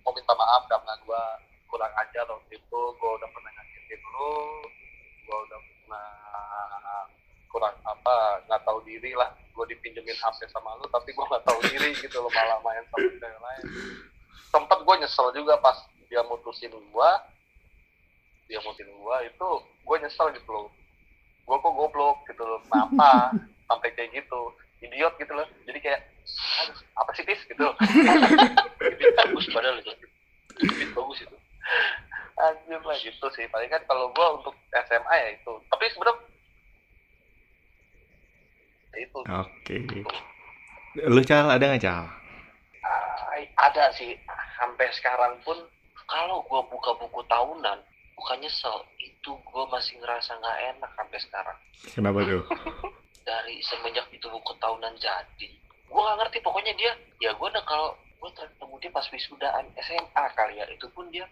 mau 0.02 0.12
minta 0.12 0.34
maaf 0.34 0.66
karena 0.66 0.98
gue 0.98 1.22
kurang 1.66 1.94
ajar 1.96 2.26
waktu 2.26 2.52
itu 2.52 2.80
gue 2.92 3.10
udah 3.12 3.28
pernah 3.28 3.50
nyakitin 3.52 4.00
lu 4.02 4.34
gue 5.20 5.36
udah 5.40 5.58
pernah 5.58 6.10
kurang 7.54 7.78
apa 7.86 8.42
nggak 8.50 8.62
tahu 8.66 8.82
diri 8.82 9.14
lah. 9.14 9.30
Gue 9.54 9.70
dipinjemin 9.70 10.18
HP 10.18 10.50
sama 10.50 10.74
lu 10.82 10.90
tapi 10.90 11.14
gue 11.14 11.22
nggak 11.22 11.46
tahu 11.46 11.58
diri 11.70 11.94
gitu 11.94 12.18
loh 12.18 12.30
malah 12.34 12.58
main 12.66 12.82
sama 12.90 13.06
cewek 13.06 13.38
lain. 13.38 13.64
Sempet 14.50 14.78
gue 14.82 14.94
nyesel 14.98 15.30
juga 15.30 15.54
pas 15.62 15.78
dia 16.10 16.26
mutusin 16.26 16.74
gue 16.74 17.10
dia 18.50 18.58
mutusin 18.66 18.90
gue 18.90 19.16
itu 19.30 19.48
gue 19.62 19.96
nyesel 20.02 20.34
gitu 20.34 20.50
loh. 20.50 20.66
Gue 21.46 21.56
kok 21.62 21.74
goblok 21.78 22.26
gitu 22.26 22.42
loh 22.42 22.58
kenapa 22.66 23.30
sampai 23.70 23.94
kayak 23.94 24.10
gitu? 24.18 24.40
Idiot 24.82 25.14
gitu 25.22 25.32
loh. 25.32 25.46
Jadi 25.70 25.78
kayak 25.78 26.02
aduh, 26.66 26.78
apa 26.98 27.10
sih 27.14 27.22
tis? 27.22 27.38
gitu. 27.46 27.66
Bibit 28.82 29.14
bagus 29.22 29.46
padahal 29.54 29.78
itu. 29.78 29.92
Bibit 30.58 30.90
bagus 30.90 31.18
itu. 31.22 31.36
Anjir 32.34 32.82
lah 32.82 32.98
gitu 32.98 33.26
sih. 33.38 33.46
Paling 33.46 33.70
kan 33.70 33.82
kalau 33.86 34.10
gue 34.10 34.26
untuk 34.42 34.54
SMA 34.74 35.14
ya 35.14 35.28
itu. 35.38 35.52
Tapi 35.70 35.84
sebenarnya 35.94 36.18
ya 36.18 36.33
itu 38.96 39.20
Oke. 39.24 39.76
Lu 40.94 41.20
Cal 41.26 41.50
ada 41.50 41.64
nggak 41.64 41.82
Cal? 41.82 42.06
Ah, 42.84 43.42
ada 43.66 43.90
sih 43.92 44.14
sampai 44.54 44.86
sekarang 44.94 45.34
pun 45.42 45.58
kalau 46.06 46.44
gua 46.46 46.62
buka 46.68 46.94
buku 47.00 47.18
tahunan 47.26 47.78
bukan 48.14 48.36
nyesel 48.38 48.84
itu 49.00 49.34
gua 49.50 49.66
masih 49.72 49.98
ngerasa 49.98 50.36
nggak 50.38 50.58
enak 50.76 50.90
sampai 50.94 51.18
sekarang 51.18 51.58
Kenapa 51.96 52.22
tuh? 52.22 52.44
dari 53.28 53.56
semenjak 53.64 54.06
itu 54.12 54.28
buku 54.28 54.52
tahunan 54.60 54.94
jadi 55.00 55.48
gua 55.88 56.12
nggak 56.12 56.18
ngerti 56.22 56.38
pokoknya 56.44 56.72
dia 56.78 56.92
ya 57.18 57.32
gua 57.34 57.50
udah 57.50 57.64
kalau 57.66 57.88
gua 58.20 58.30
ketemu 58.36 58.74
dia 58.78 58.90
pas 58.92 59.06
wisudaan 59.10 59.64
SMA 59.80 60.24
kali 60.36 60.54
ya 60.60 60.64
itu 60.70 60.86
pun 60.92 61.08
dia 61.10 61.24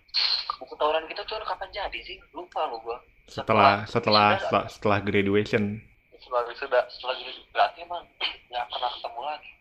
buku 0.59 0.75
tahunan 0.75 1.04
kita 1.07 1.23
tuh 1.28 1.38
kapan 1.45 1.71
jadi 1.71 1.99
sih 2.02 2.19
lupa 2.35 2.66
lu 2.66 2.81
gua 2.83 2.99
Setelah 3.31 3.87
setelah 3.87 4.35
setelah, 4.42 4.64
setelah 4.66 4.99
graduation. 4.99 5.78
Selalu 6.25 6.50
sudah 6.59 6.83
setelah 6.91 7.17
berarti 7.52 7.79
emang 7.85 8.02
nggak 8.50 8.67
pernah 8.71 8.91
ketemu 8.97 9.21
lagi. 9.23 9.52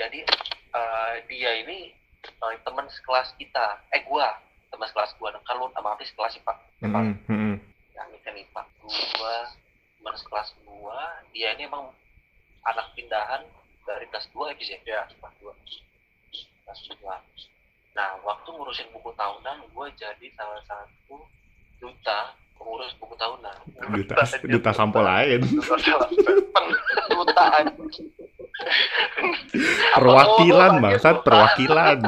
Jadi 0.00 0.20
eh, 0.76 1.14
dia 1.28 1.50
ini 1.66 1.78
eh, 2.20 2.56
teman 2.64 2.86
sekelas 2.88 3.34
kita. 3.36 3.66
Eh 3.96 4.02
gua. 4.08 4.28
Teman 4.70 4.86
sekelas 4.88 5.12
gua. 5.18 5.34
Kan 5.44 5.56
lu 5.58 5.68
sama 5.72 5.96
Hafiz 5.96 6.08
sekelas 6.12 6.32
sih 6.36 6.42
pak? 6.44 6.56
Mm-mm, 6.80 7.16
mm-mm. 7.28 7.54
yang 7.96 8.08
ini 8.12 8.18
kan 8.24 8.34
IPA. 8.36 8.62
Gua 8.84 9.36
teman 10.00 10.14
sekelas 10.16 10.48
gua. 10.64 10.98
Dia 11.32 11.56
ini 11.56 11.68
emang 11.68 11.92
anak 12.64 12.92
pindahan 12.92 13.44
dari 13.88 14.06
kelas 14.12 14.26
2 14.32 14.52
ya 14.52 14.54
ya? 14.54 14.76
Ya 14.86 15.00
kelas 15.08 15.34
2 15.40 15.50
kelas 16.64 16.80
2 17.02 17.98
nah 17.98 18.14
waktu 18.22 18.48
ngurusin 18.54 18.86
buku 18.94 19.10
tahunan 19.18 19.66
gua 19.74 19.90
jadi 19.98 20.26
salah 20.38 20.62
satu 20.62 21.26
duta 21.82 22.38
pengurus 22.60 22.92
buku 22.94 23.16
tahunan 23.16 23.56
Duta 23.90 24.14
duta 24.44 24.70
sampo 24.70 25.00
lain. 25.00 25.40
duta 27.08 27.44
Perwakilan 29.90 30.72
bangsat, 30.78 31.24
perwakilan. 31.24 31.98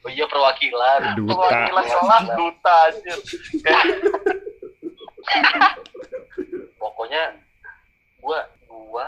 oh 0.00 0.10
iya 0.10 0.24
perwakilan 0.24 1.00
Duta. 1.14 1.36
perwakilan 1.68 2.22
duta 2.32 2.74
aja 2.88 3.14
pokoknya 6.78 7.22
gua 8.18 8.40
gua 8.64 9.06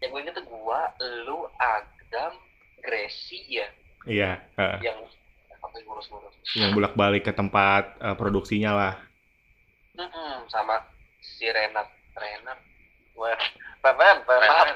yang 0.00 0.10
gue 0.10 0.20
inget 0.22 0.34
tuh 0.34 0.46
gua 0.46 0.86
lu 1.26 1.44
Adam 1.56 2.32
Gracie 2.80 3.44
ya 3.50 3.68
Iya, 4.00 4.40
eh, 4.56 4.76
yang 4.80 4.96
yang 6.56 6.72
bolak-balik 6.72 7.20
ke 7.22 7.32
tempat 7.32 8.00
eh, 8.00 8.16
produksinya 8.16 8.72
lah. 8.72 8.94
Mm-mm, 9.92 10.48
sama 10.48 10.80
si 11.20 11.44
Renat 11.44 11.84
Renat 12.16 12.56
Wah, 13.12 13.36
Renan, 13.82 14.24
Renan. 14.24 14.66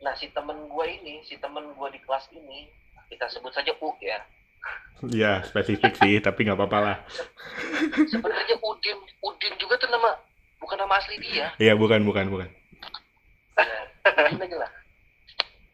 nah 0.00 0.16
si 0.16 0.32
temen 0.32 0.56
gua 0.66 0.88
ini 0.88 1.20
si 1.34 1.42
temen 1.42 1.66
gua 1.74 1.90
di 1.90 1.98
kelas 1.98 2.30
ini 2.30 2.70
kita 3.10 3.26
sebut 3.26 3.50
saja 3.50 3.74
U 3.82 3.90
ya. 3.98 4.22
Iya, 5.02 5.42
spesifik 5.50 5.98
sih, 5.98 6.22
tapi 6.22 6.46
nggak 6.46 6.54
apa-apa 6.54 6.78
lah. 6.78 6.96
sebenarnya 8.06 8.54
Udin. 8.62 9.02
Udin 9.18 9.52
juga 9.58 9.74
tuh 9.82 9.90
nama 9.90 10.14
bukan 10.62 10.78
nama 10.78 10.94
asli 11.02 11.18
dia. 11.18 11.50
Iya, 11.58 11.74
bukan, 11.74 12.06
bukan, 12.06 12.30
bukan. 12.30 12.48
Udin 13.58 14.46
aja 14.46 14.56
lah. 14.62 14.70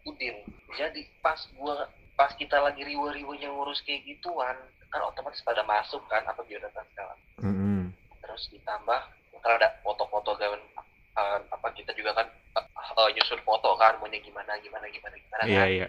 Udin. 0.08 0.48
Jadi 0.80 1.04
pas 1.20 1.36
gua 1.60 1.92
pas 2.16 2.32
kita 2.40 2.56
lagi 2.56 2.80
riwe-riwenya 2.88 3.52
ngurus 3.52 3.84
kayak 3.84 4.08
gituan 4.08 4.56
kan 4.90 5.06
otomatis 5.06 5.44
pada 5.44 5.62
masuk 5.68 6.00
kan 6.08 6.24
apa 6.24 6.40
biodata 6.42 6.82
segala. 6.90 7.14
Mm-mm. 7.40 7.94
terus 8.20 8.50
ditambah 8.50 9.00
ntar 9.38 9.52
ada 9.56 9.70
foto-foto 9.86 10.34
gawan 10.36 10.60
uh, 11.14 11.38
apa 11.48 11.68
kita 11.72 11.90
juga 11.92 12.14
kan 12.14 12.26
uh, 12.54 13.08
nyusun 13.10 13.40
foto 13.42 13.74
kan 13.74 13.96
maunya 13.98 14.20
gimana 14.20 14.54
gimana 14.58 14.86
gimana 14.86 15.14
gimana 15.16 15.42
Iya, 15.44 15.60
kan 15.60 15.68
iya. 15.68 15.88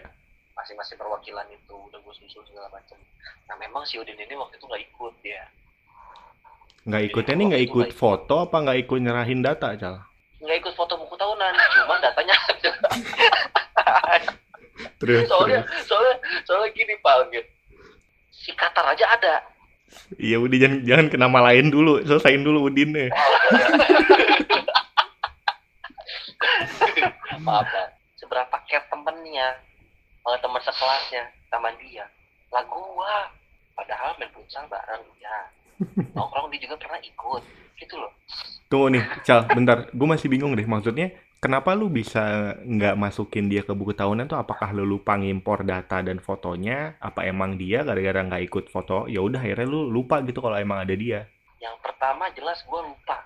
masing-masing 0.54 0.96
perwakilan 0.96 1.46
itu 1.48 1.74
udah 1.74 1.98
gue 1.98 2.14
susun 2.16 2.42
segala 2.44 2.68
macam 2.70 2.96
nah 3.46 3.56
memang 3.56 3.82
si 3.82 3.98
Udin 3.98 4.16
ini 4.16 4.34
waktu 4.34 4.56
itu 4.56 4.66
nggak 4.66 4.82
ikut 4.86 5.14
dia 5.20 5.42
Nggak 6.82 7.02
ikutnya 7.08 7.34
nih 7.36 7.46
nggak 7.46 7.64
ikut 7.70 7.88
foto 7.94 8.34
apa 8.42 8.56
nggak 8.58 8.78
ikut 8.82 8.98
nyerahin 8.98 9.38
data, 9.38 9.70
Cal? 9.78 10.02
nggak 10.42 10.56
ikut 10.58 10.74
foto 10.74 10.98
buku 10.98 11.14
tahunan 11.14 11.54
cuma 11.54 11.94
datanya 12.00 12.34
Terus, 14.98 15.26
soalnya 15.30 15.62
terus. 15.62 15.86
soalnya 15.86 16.14
soalnya 16.42 16.68
gini 16.74 16.94
pak 16.98 17.14
gitu 17.30 17.50
si 18.32 18.50
Qatar 18.54 18.86
aja 18.90 19.06
ada 19.14 19.34
Iya, 20.16 20.40
udah 20.40 20.56
jangan 20.56 20.78
jangan 20.82 21.06
ke 21.06 21.16
nama 21.20 21.38
lain 21.52 21.68
dulu, 21.68 22.00
selesain 22.02 22.40
dulu 22.40 22.64
Udinnya. 22.66 23.12
maaf 23.12 23.44
Pak. 27.42 27.66
seberapa 28.18 28.56
care 28.70 28.86
temennya 28.86 29.48
kalau 30.22 30.38
teman 30.38 30.62
sekelasnya 30.62 31.24
sama 31.50 31.68
dia 31.82 32.06
lah 32.54 32.62
gua 32.70 33.28
padahal 33.74 34.14
main 34.20 34.30
futsal 34.30 34.64
bareng 34.70 35.02
ya 35.18 35.36
nongkrong 36.16 36.48
dia 36.54 36.64
juga 36.64 36.76
pernah 36.78 37.00
ikut 37.02 37.42
gitu 37.80 37.94
loh 37.98 38.12
Tunggu 38.72 38.88
nih, 38.88 39.04
Cal, 39.20 39.44
bentar. 39.52 39.92
Gue 39.92 40.08
masih 40.08 40.32
bingung 40.32 40.56
deh. 40.56 40.64
Maksudnya, 40.64 41.12
kenapa 41.44 41.76
lu 41.76 41.92
bisa 41.92 42.56
nggak 42.64 42.96
masukin 42.96 43.52
dia 43.52 43.60
ke 43.60 43.76
buku 43.76 43.92
tahunan 43.92 44.32
tuh? 44.32 44.40
Apakah 44.40 44.72
lu 44.72 44.88
lupa 44.88 45.12
ngimpor 45.20 45.60
data 45.60 46.00
dan 46.00 46.16
fotonya? 46.24 46.96
Apa 46.96 47.28
emang 47.28 47.60
dia 47.60 47.84
gara-gara 47.84 48.24
nggak 48.24 48.48
ikut 48.48 48.64
foto? 48.72 49.12
Ya 49.12 49.20
udah, 49.20 49.44
akhirnya 49.44 49.68
lu 49.68 49.92
lupa 49.92 50.24
gitu 50.24 50.40
kalau 50.40 50.56
emang 50.56 50.88
ada 50.88 50.96
dia. 50.96 51.28
yang 51.62 51.78
pertama 51.78 52.26
jelas 52.34 52.58
gua 52.66 52.82
lupa 52.82 53.22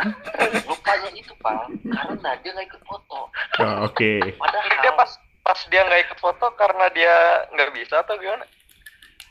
lupanya 0.68 1.10
itu 1.12 1.32
pak 1.38 1.68
karena 1.84 2.30
dia 2.40 2.50
nggak 2.56 2.68
ikut 2.72 2.82
foto. 2.88 3.28
Oh, 3.60 3.76
Oke. 3.86 4.18
padahal 4.40 4.68
Dia 4.80 4.92
pas 4.96 5.10
pas 5.42 5.60
dia 5.68 5.82
nggak 5.84 6.02
ikut 6.10 6.18
foto 6.22 6.46
karena 6.56 6.86
dia 6.94 7.14
nggak 7.52 7.70
bisa 7.76 8.00
atau 8.00 8.16
gimana? 8.16 8.46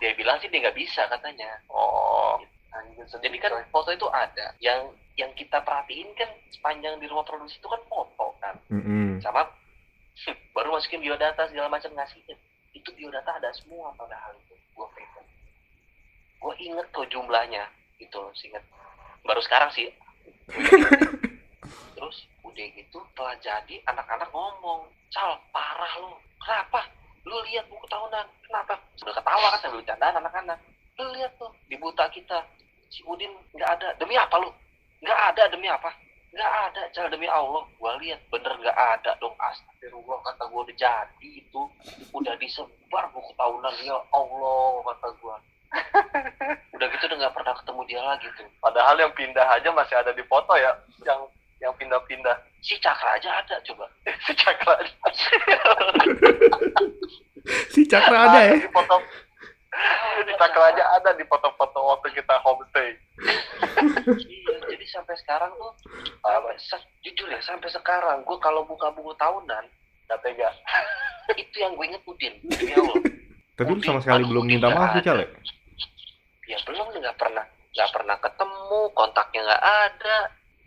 dia 0.01 0.17
bilang 0.17 0.41
sih 0.41 0.49
dia 0.49 0.65
nggak 0.65 0.77
bisa 0.77 1.05
katanya. 1.13 1.61
Oh, 1.69 2.41
jadi 3.21 3.37
kan 3.37 3.53
foto 3.69 3.93
itu 3.93 4.09
ada. 4.09 4.49
Yang 4.57 4.97
yang 5.13 5.29
kita 5.37 5.61
perhatiin 5.61 6.09
kan 6.17 6.29
sepanjang 6.49 6.97
di 6.97 7.05
rumah 7.05 7.21
produksi 7.21 7.61
itu 7.61 7.69
kan 7.69 7.81
foto 7.85 8.33
kan? 8.41 8.57
Mm-mm. 8.73 9.21
sama 9.21 9.45
baru 10.57 10.73
masukin 10.73 11.05
biodata 11.05 11.45
segala 11.53 11.69
macam 11.69 11.93
ngasihin. 11.93 12.37
Itu 12.73 12.89
biodata 12.97 13.37
ada 13.37 13.53
semua 13.53 13.93
padahal 13.93 14.33
itu. 14.41 14.57
Gua 14.73 14.89
pegang. 14.97 15.27
Gue 16.41 16.57
inget 16.57 16.89
tuh 16.89 17.05
jumlahnya. 17.05 17.69
Gitu 18.01 18.17
loh 18.17 18.33
inget 18.33 18.65
baru 19.25 19.41
sekarang 19.45 19.69
sih 19.73 19.89
terus 21.95 22.17
udah 22.43 22.65
gitu 22.75 22.99
telah 23.15 23.35
jadi 23.39 23.75
anak-anak 23.87 24.29
ngomong 24.33 24.87
cal 25.11 25.39
parah 25.55 25.93
lu. 26.01 26.11
Kenapa? 26.41 26.83
Lu 27.23 27.37
lihat 27.47 27.69
buku 27.69 27.85
tahunan. 27.87 28.25
Kenapa? 28.47 28.75
Sudah 28.97 29.13
ketawa 29.15 29.47
kan 29.53 29.59
sambil 29.61 29.79
bercandaan 29.85 30.19
anak-anak. 30.19 30.59
Lu 30.99 31.05
lihat 31.15 31.31
tuh 31.37 31.51
di 31.69 31.75
buta 31.77 32.09
kita 32.11 32.43
si 32.89 33.05
Udin 33.07 33.31
nggak 33.55 33.69
ada. 33.79 33.87
Demi 34.01 34.17
apa 34.17 34.35
lu? 34.41 34.49
Nggak 35.05 35.19
ada 35.33 35.43
demi 35.53 35.67
apa? 35.69 35.89
Nggak 36.31 36.51
ada 36.71 36.81
cal 36.91 37.07
demi 37.11 37.27
Allah. 37.29 37.63
Gua 37.77 37.95
lihat 38.01 38.19
bener 38.31 38.53
nggak 38.57 38.77
ada 38.77 39.11
dong. 39.21 39.35
Astagfirullah 39.37 40.19
kata 40.25 40.43
gua 40.49 40.61
udah 40.65 40.75
jadi 40.75 41.29
itu. 41.29 41.61
Udah 42.11 42.33
disebar 42.41 43.07
buku 43.13 43.31
tahunan. 43.37 43.75
Ya 43.85 43.97
Allah 44.11 44.71
kata 44.91 45.07
gua 45.21 45.37
udah 46.71 46.87
gitu 46.89 47.03
udah 47.05 47.17
nggak 47.17 47.35
pernah 47.35 47.53
ketemu 47.55 47.81
dia 47.85 48.01
lagi 48.01 48.27
tuh 48.33 48.47
Padahal 48.59 48.95
yang 48.95 49.13
pindah 49.13 49.47
aja 49.49 49.69
masih 49.71 49.95
ada 49.95 50.11
di 50.11 50.23
foto 50.25 50.51
ya, 50.53 50.71
yang 51.01 51.21
yang 51.57 51.73
pindah-pindah. 51.75 52.33
si 52.59 52.73
Cakra 52.77 53.15
aja 53.15 53.29
ada 53.37 53.55
coba 53.61 53.85
Si 54.25 54.33
Cakra 54.33 54.73
aja. 54.75 54.91
Si 57.69 57.81
Cakra 57.85 58.17
ada 58.27 58.39
ya? 58.43 58.55
Di 58.57 58.69
foto 58.69 58.95
di 60.21 60.33
Cakra 60.35 60.63
aja 60.67 60.83
ada 60.93 61.11
di 61.13 61.23
foto-foto 61.23 61.79
waktu 61.87 62.11
kita 62.11 62.35
homestay. 62.39 62.91
iya 64.19 64.55
jadi 64.67 64.85
sampai 64.85 65.15
sekarang 65.17 65.51
tuh 65.53 65.71
sampai 66.19 66.55
se- 66.57 66.89
jujur 67.01 67.27
ya 67.27 67.39
sampai 67.39 67.69
sekarang 67.69 68.21
gue 68.21 68.37
kalau 68.37 68.61
buka 68.61 68.91
buku 68.91 69.15
tahunan 69.15 69.63
Gak 70.05 70.19
tega. 70.21 70.49
itu 71.33 71.55
yang 71.55 71.71
gue 71.73 71.85
inget 71.87 72.03
Udin 72.03 72.33
Tapi 73.53 73.69
lu 73.69 73.79
sama 73.79 74.01
sekali 74.01 74.25
belum 74.25 74.43
minta 74.43 74.67
maaf 74.67 74.97
tuh, 74.97 75.01
Cal 75.01 75.21
ya? 76.53 76.59
belum 76.67 76.87
nggak 76.91 77.17
pernah 77.17 77.45
nggak 77.71 77.91
pernah 77.95 78.17
ketemu 78.19 78.79
kontaknya 78.91 79.41
nggak 79.47 79.63
ada 79.63 80.17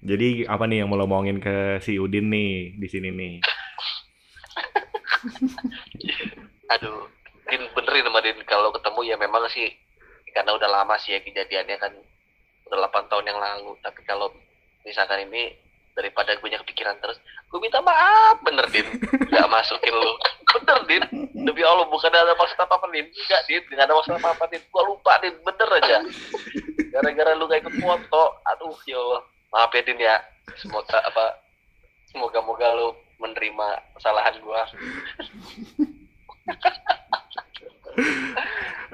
Jadi 0.05 0.45
apa 0.45 0.69
nih 0.69 0.85
yang 0.85 0.93
mau 0.93 1.01
lo 1.01 1.09
omongin 1.09 1.41
ke 1.41 1.81
si 1.81 1.97
Udin 1.97 2.29
nih 2.29 2.77
di 2.77 2.89
sini 2.93 3.09
nih? 3.09 3.41
aduh 6.77 7.09
Din 7.49 7.65
benerin 7.73 8.05
sama 8.05 8.21
Din 8.21 8.37
kalau 8.45 8.69
ketemu 8.69 9.01
ya 9.09 9.17
memang 9.17 9.49
sih 9.49 9.73
karena 10.37 10.53
udah 10.53 10.69
lama 10.69 11.01
sih 11.01 11.17
ya 11.17 11.25
kejadiannya 11.25 11.77
kan 11.81 11.97
udah 12.69 12.85
8 12.93 13.09
tahun 13.09 13.33
yang 13.33 13.41
lalu 13.41 13.81
tapi 13.81 14.05
kalau 14.05 14.29
misalkan 14.85 15.25
ini 15.25 15.57
daripada 15.95 16.35
gue 16.35 16.43
banyak 16.43 16.63
pikiran 16.67 16.99
terus 16.99 17.19
gue 17.23 17.59
minta 17.63 17.79
maaf 17.79 18.43
bener 18.43 18.67
Din. 18.71 18.87
Nggak 19.31 19.49
masukin 19.51 19.95
lu. 19.95 20.13
Bener 20.55 20.79
Din. 20.87 21.03
Demi 21.35 21.67
Allah 21.67 21.87
bukan 21.91 22.15
ada 22.15 22.35
maksud 22.39 22.59
apa 22.59 22.79
apa 22.79 22.87
Din. 22.91 23.07
Enggak 23.11 23.43
Din. 23.47 23.63
Nggak 23.71 23.87
ada 23.91 23.95
maksud 23.95 24.15
apa 24.15 24.29
apa 24.35 24.45
Din. 24.51 24.63
Gue 24.71 24.83
lupa 24.87 25.19
Din. 25.23 25.35
Bener 25.43 25.69
aja. 25.83 25.97
Gara-gara 26.95 27.35
lu 27.35 27.51
gak 27.51 27.63
ikut 27.63 27.75
foto 27.83 28.23
aduh 28.47 28.75
ya 28.87 28.99
Allah. 28.99 29.23
Maaf 29.55 29.71
ya 29.75 29.83
Din 29.83 29.99
ya. 29.99 30.19
Semoga 30.59 30.99
apa 31.03 31.43
semoga 32.11 32.39
moga 32.43 32.71
lu 32.75 32.95
menerima 33.19 33.69
kesalahan 33.99 34.35
gua. 34.43 34.63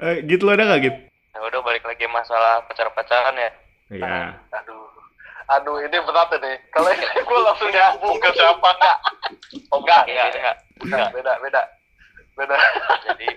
Eh, 0.01 0.25
gitu 0.25 0.49
lo 0.49 0.57
ada 0.57 0.65
gak 0.65 0.81
gitu? 0.81 0.97
Ya 1.33 1.39
udah 1.45 1.61
balik 1.61 1.85
lagi 1.85 2.05
masalah 2.09 2.65
pacar-pacaran 2.65 3.37
ya. 3.37 3.51
Iya. 3.91 4.37
Aduh, 5.51 5.83
ini 5.83 5.97
berat 5.99 6.31
nih. 6.31 6.57
Kalau 6.71 6.89
ini 6.91 7.05
gue 7.27 7.39
langsung 7.43 7.69
nyambung 7.69 8.17
ke 8.23 8.29
siapa 8.35 8.69
enggak? 8.71 8.97
Oh, 9.71 9.79
enggak, 9.83 10.03
Enggak, 10.07 10.27
enggak. 10.79 11.07
Beda, 11.11 11.33
beda. 11.43 11.61
Beda. 12.39 12.57
Jadi 13.11 13.27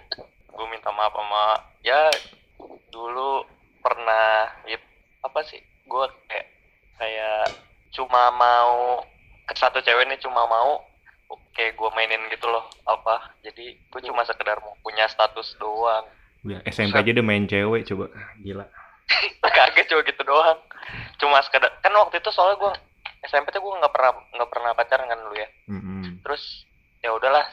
gue 0.54 0.66
minta 0.70 0.94
maaf 0.94 1.10
sama 1.10 1.58
ya 1.82 2.06
dulu 2.94 3.42
pernah 3.82 4.46
gitu 4.70 4.86
apa 5.26 5.40
sih? 5.50 5.58
Gue 5.90 6.06
kayak 6.30 6.46
kayak 7.02 7.50
cuma 7.90 8.30
mau 8.34 9.02
ke 9.50 9.54
satu 9.58 9.82
cewek 9.82 10.06
nih 10.06 10.18
cuma 10.22 10.46
mau 10.46 10.78
kayak 11.54 11.74
gue 11.74 11.90
mainin 11.94 12.22
gitu 12.30 12.46
loh 12.50 12.66
apa 12.86 13.34
jadi 13.42 13.78
gue 13.78 14.00
cuma 14.02 14.26
sekedar 14.26 14.58
mau 14.58 14.74
punya 14.82 15.06
status 15.06 15.54
doang 15.62 16.06
Udah, 16.44 16.60
SMP 16.68 16.92
aja 16.92 17.10
udah 17.16 17.24
main 17.24 17.48
cewek 17.48 17.88
coba. 17.88 18.12
Gila. 18.44 18.68
kaget 19.56 19.86
cuma 19.90 20.02
gitu 20.04 20.22
doang 20.24 20.58
cuma 21.20 21.38
sekedar 21.44 21.70
kan 21.80 21.92
waktu 21.94 22.18
itu 22.20 22.30
soalnya 22.32 22.56
gue 22.60 22.72
SMP 23.24 23.48
tuh 23.52 23.60
gue 23.64 23.80
nggak 23.80 23.94
pernah 23.94 24.12
nggak 24.36 24.50
pernah 24.50 24.70
pacaran 24.76 25.08
kan 25.08 25.18
dulu 25.20 25.36
ya 25.36 25.48
Mm-mm. 25.70 26.20
terus 26.24 26.68
ya 27.00 27.12
udahlah 27.14 27.46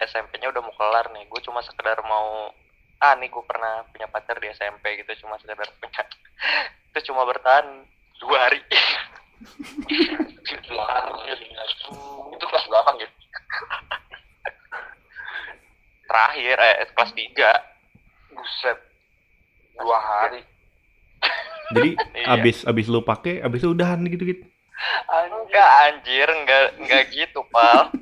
SMP-nya 0.00 0.48
udah 0.48 0.62
mau 0.64 0.72
kelar 0.72 1.12
nih 1.12 1.28
gue 1.28 1.40
cuma 1.44 1.60
sekedar 1.60 2.00
mau 2.04 2.52
ah 3.00 3.14
nih 3.16 3.28
gue 3.28 3.44
pernah 3.44 3.84
punya 3.92 4.08
pacar 4.08 4.36
di 4.40 4.48
SMP 4.52 5.00
gitu 5.04 5.24
cuma 5.24 5.36
sekedar 5.40 5.68
punya 5.80 6.02
itu 6.92 6.98
cuma 7.12 7.24
bertahan 7.28 7.84
dua 8.20 8.48
hari 8.48 8.60
Itu 12.30 12.44
kelas 12.44 12.64
berapa 12.68 12.90
gitu? 13.00 13.14
terakhir 16.10 16.56
eh 16.58 16.90
kelas 16.92 17.12
tiga 17.14 17.50
Buset. 18.34 18.78
Dua 19.78 19.98
hari. 19.98 20.42
Jadi 21.70 21.90
Iya. 22.18 22.26
abis 22.34 22.62
abis 22.62 22.86
lu 22.86 23.00
pakai, 23.00 23.38
abis 23.38 23.60
itu 23.60 23.70
udahan 23.70 24.00
gitu 24.04 24.24
gitu. 24.26 24.42
enggak 25.10 25.68
anjir 25.84 26.26
enggak 26.26 26.64
enggak 26.76 27.02
gitu 27.14 27.40
pal 27.46 27.92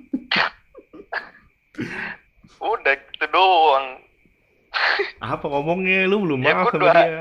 udah 2.59 2.94
gitu 2.94 3.26
doang 3.28 4.02
Apa 5.18 5.48
ngomongnya? 5.48 6.04
Lu 6.04 6.22
belum 6.22 6.38
Ya, 6.40 6.52
maaf 6.52 6.64
gua 6.64 6.70
sama 6.70 6.83
dua- 6.85 6.94
dia. 6.94 7.20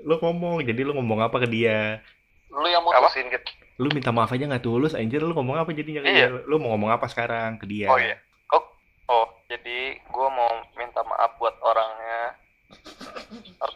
Lu 0.00 0.14
ngomong, 0.16 0.64
jadi 0.64 0.80
lu 0.82 0.92
ngomong 0.92 1.20
apa 1.20 1.36
ke 1.36 1.46
dia? 1.46 2.00
Lu 2.48 2.64
yang 2.64 2.82
mutusin 2.82 3.28
gitu. 3.28 3.44
Lu 3.76 3.86
minta 3.88 4.10
maaf 4.10 4.28
aja 4.28 4.42
nggak 4.42 4.60
tulus, 4.60 4.92
anjir 4.92 5.20
lu 5.20 5.30
ngomong 5.30 5.56
apa 5.58 5.70
jadinya 5.70 6.00
ke 6.00 6.08
Iya. 6.08 6.26
dia? 6.32 6.42
Lu 6.42 6.56
mau 6.56 6.72
ngomong 6.72 6.90
apa 6.90 7.06
sekarang 7.06 7.56
ke 7.56 7.66
dia? 7.66 7.86
oh 7.86 7.96
iya 7.96 8.16
oh 8.50 8.64
oh 9.08 9.26
jadi 9.46 9.78
gue 9.98 10.28
mau 10.28 10.48
minta 10.72 11.00
maaf 11.02 11.36
buat 11.36 11.54
orangnya 11.60 12.34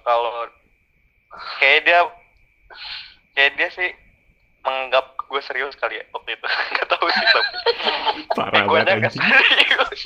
kalau 0.01 0.49
kayak 1.61 1.81
dia 1.87 2.01
kayak 3.37 3.53
dia 3.57 3.69
sih 3.73 3.91
menganggap 4.67 5.15
gue 5.27 5.41
serius 5.43 5.75
kali 5.79 5.99
ya 5.99 6.05
waktu 6.15 6.35
itu 6.35 6.47
nggak 6.75 6.89
tahu 6.91 7.07
sih 7.11 7.27
tapi 7.31 7.53
Parah 8.35 8.63
gue 8.65 8.79
banget 8.83 8.97
nggak 9.03 9.15
serius 9.15 10.03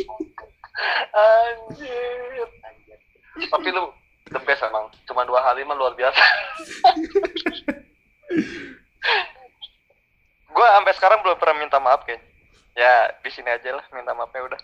Anjir. 1.20 2.40
Tapi 3.52 3.68
lu 3.68 3.92
the 4.32 4.40
best 4.48 4.64
emang. 4.64 4.88
Cuma 5.04 5.28
dua 5.28 5.44
hari 5.44 5.60
mah 5.68 5.76
luar 5.76 5.92
biasa. 5.92 6.16
gue 10.50 10.66
sampai 10.76 10.92
sekarang 10.98 11.18
belum 11.24 11.38
pernah 11.40 11.56
minta 11.56 11.78
maaf 11.80 12.04
kayaknya 12.04 12.26
ya 12.76 13.10
di 13.22 13.30
sini 13.32 13.50
aja 13.50 13.74
lah 13.74 13.84
minta 13.94 14.14
maafnya 14.14 14.46
udah 14.46 14.60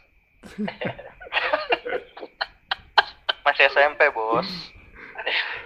masih 3.47 3.65
SMP 3.71 4.11
bos 4.15 4.47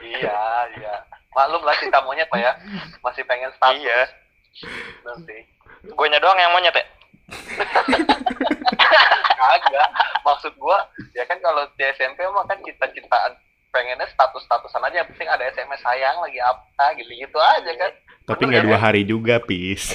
iya, 0.04 0.40
iya. 0.76 0.94
Maklum 1.30 1.62
lah 1.62 1.74
cinta 1.78 2.02
monyet 2.02 2.26
pak 2.26 2.40
ya. 2.40 2.52
Masih 3.04 3.22
pengen 3.24 3.50
status. 3.54 3.78
iya 3.78 4.00
Nanti. 5.06 5.38
gue 5.80 6.06
doang 6.20 6.36
yang 6.36 6.52
monyet 6.52 6.74
ya 6.74 6.84
Kagak. 9.40 9.88
Maksud 10.20 10.52
gua, 10.60 10.84
ya 11.16 11.24
kan 11.24 11.38
kalau 11.40 11.64
di 11.74 11.84
SMP 11.96 12.20
mah 12.28 12.44
kan 12.44 12.58
cita-citaan 12.60 13.32
pengennya 13.70 14.04
status-statusan 14.10 14.82
aja. 14.84 15.06
Penting 15.08 15.30
ada 15.30 15.46
SMS 15.48 15.80
sayang 15.80 16.20
lagi 16.20 16.36
apa 16.42 16.92
gitu-gitu 16.98 17.38
aja 17.38 17.72
kan. 17.78 17.92
Tapi 18.28 18.42
nggak 18.46 18.66
dua 18.66 18.78
hari 18.78 19.02
juga, 19.02 19.40
Pis. 19.40 19.94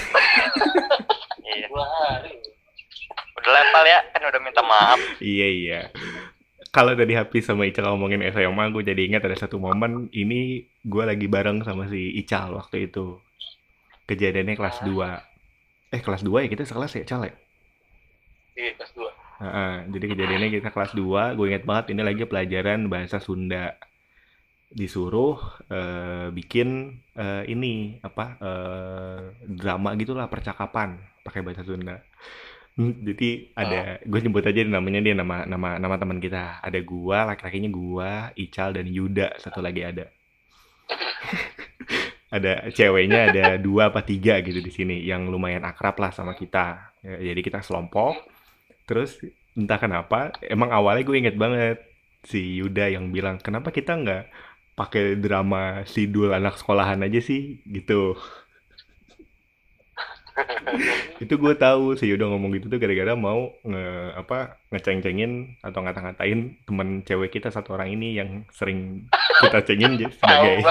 iya 1.45 1.67
Dua 1.69 1.85
hari. 1.85 2.33
udah 3.35 3.51
level 3.53 3.83
ya 3.85 3.99
kan 4.09 4.21
udah 4.25 4.41
minta 4.41 4.61
maaf 4.65 4.97
iya 5.21 5.45
iya. 5.45 5.81
Kalau 6.75 6.91
tadi 6.91 7.15
Hafiz 7.15 7.47
sama 7.47 7.63
Ical 7.63 7.87
ngomongin 7.87 8.19
SMA, 8.35 8.67
gue 8.75 8.83
jadi 8.83 9.07
ingat 9.07 9.23
ada 9.23 9.37
satu 9.39 9.63
momen 9.63 10.11
ini 10.11 10.67
gue 10.83 11.03
lagi 11.07 11.31
bareng 11.31 11.63
sama 11.63 11.87
si 11.87 12.19
Ical 12.19 12.51
waktu 12.51 12.91
itu. 12.91 13.15
Kejadiannya 14.03 14.59
kelas 14.59 14.83
2. 14.83 15.95
Eh 15.95 16.01
kelas 16.03 16.27
2 16.27 16.43
ya 16.43 16.47
kita 16.51 16.67
sekelas 16.67 16.91
ya, 16.99 17.07
Cal 17.07 17.23
ya? 17.31 17.35
Iya, 18.59 18.71
kelas 18.75 18.91
dua. 18.91 19.11
Heeh, 19.35 19.73
jadi 19.91 20.05
kejadiannya 20.15 20.49
kita 20.59 20.69
kelas 20.71 20.91
2, 20.95 21.35
gue 21.35 21.45
inget 21.51 21.63
banget 21.67 21.95
ini 21.95 22.01
lagi 22.03 22.23
pelajaran 22.27 22.91
bahasa 22.91 23.23
Sunda. 23.23 23.75
Disuruh 24.71 25.39
eh, 25.71 26.27
bikin 26.35 26.99
eh, 27.15 27.43
ini 27.47 28.03
apa 28.03 28.25
eh, 28.39 29.19
drama 29.47 29.95
gitulah 29.95 30.27
percakapan 30.27 30.99
pakai 31.23 31.39
bahasa 31.39 31.63
Sunda. 31.63 32.03
Hmm, 32.75 32.91
Jadi 33.07 33.55
ada 33.55 34.03
gue 34.03 34.19
nyebut 34.19 34.43
aja 34.43 34.59
namanya 34.67 34.99
dia 34.99 35.15
nama 35.15 35.47
nama 35.47 35.79
nama 35.79 35.95
teman 35.95 36.19
kita. 36.19 36.59
Ada 36.59 36.79
gua, 36.83 37.23
laki-lakinya 37.31 37.71
gua, 37.71 38.11
Ical 38.35 38.75
dan 38.75 38.91
Yuda 38.91 39.39
satu 39.39 39.63
lagi 39.63 39.79
ada. 39.87 40.11
ada 42.35 42.67
ceweknya 42.75 43.31
ada 43.31 43.45
dua 43.55 43.87
apa 43.93 44.03
tiga 44.03 44.43
gitu 44.43 44.59
di 44.59 44.71
sini 44.73 44.95
yang 45.07 45.31
lumayan 45.31 45.63
akrab 45.63 45.95
lah 46.03 46.11
sama 46.11 46.35
kita. 46.35 46.91
Ya, 46.99 47.31
jadi 47.31 47.39
kita 47.39 47.63
selompok. 47.63 48.27
Terus 48.83 49.23
entah 49.55 49.79
kenapa, 49.79 50.35
emang 50.43 50.67
awalnya 50.75 51.07
gue 51.07 51.15
inget 51.15 51.35
banget 51.39 51.79
si 52.27 52.59
Yuda 52.59 52.91
yang 52.91 53.07
bilang 53.15 53.39
kenapa 53.39 53.71
kita 53.71 53.95
nggak 53.95 54.23
pakai 54.75 55.15
drama 55.15 55.87
sidul 55.87 56.35
anak 56.35 56.59
sekolahan 56.59 56.99
aja 57.07 57.23
sih 57.23 57.63
gitu 57.63 58.19
itu 61.23 61.33
gue 61.39 61.53
tahu 61.55 61.95
si 61.95 62.11
Yuda 62.11 62.27
ngomong 62.27 62.51
gitu 62.59 62.67
tuh 62.67 62.79
gara-gara 62.79 63.15
mau 63.15 63.55
nge 63.63 63.85
apa 64.19 64.59
ngeceng-cengin 64.71 65.55
atau 65.63 65.79
ngata-ngatain 65.79 66.59
temen 66.67 66.89
cewek 67.07 67.39
kita 67.39 67.47
satu 67.51 67.79
orang 67.79 67.95
ini 67.95 68.19
yang 68.19 68.43
sering 68.51 69.07
kita 69.39 69.63
cengin 69.63 69.95
jadi 70.01 70.11
sebagai 70.11 70.63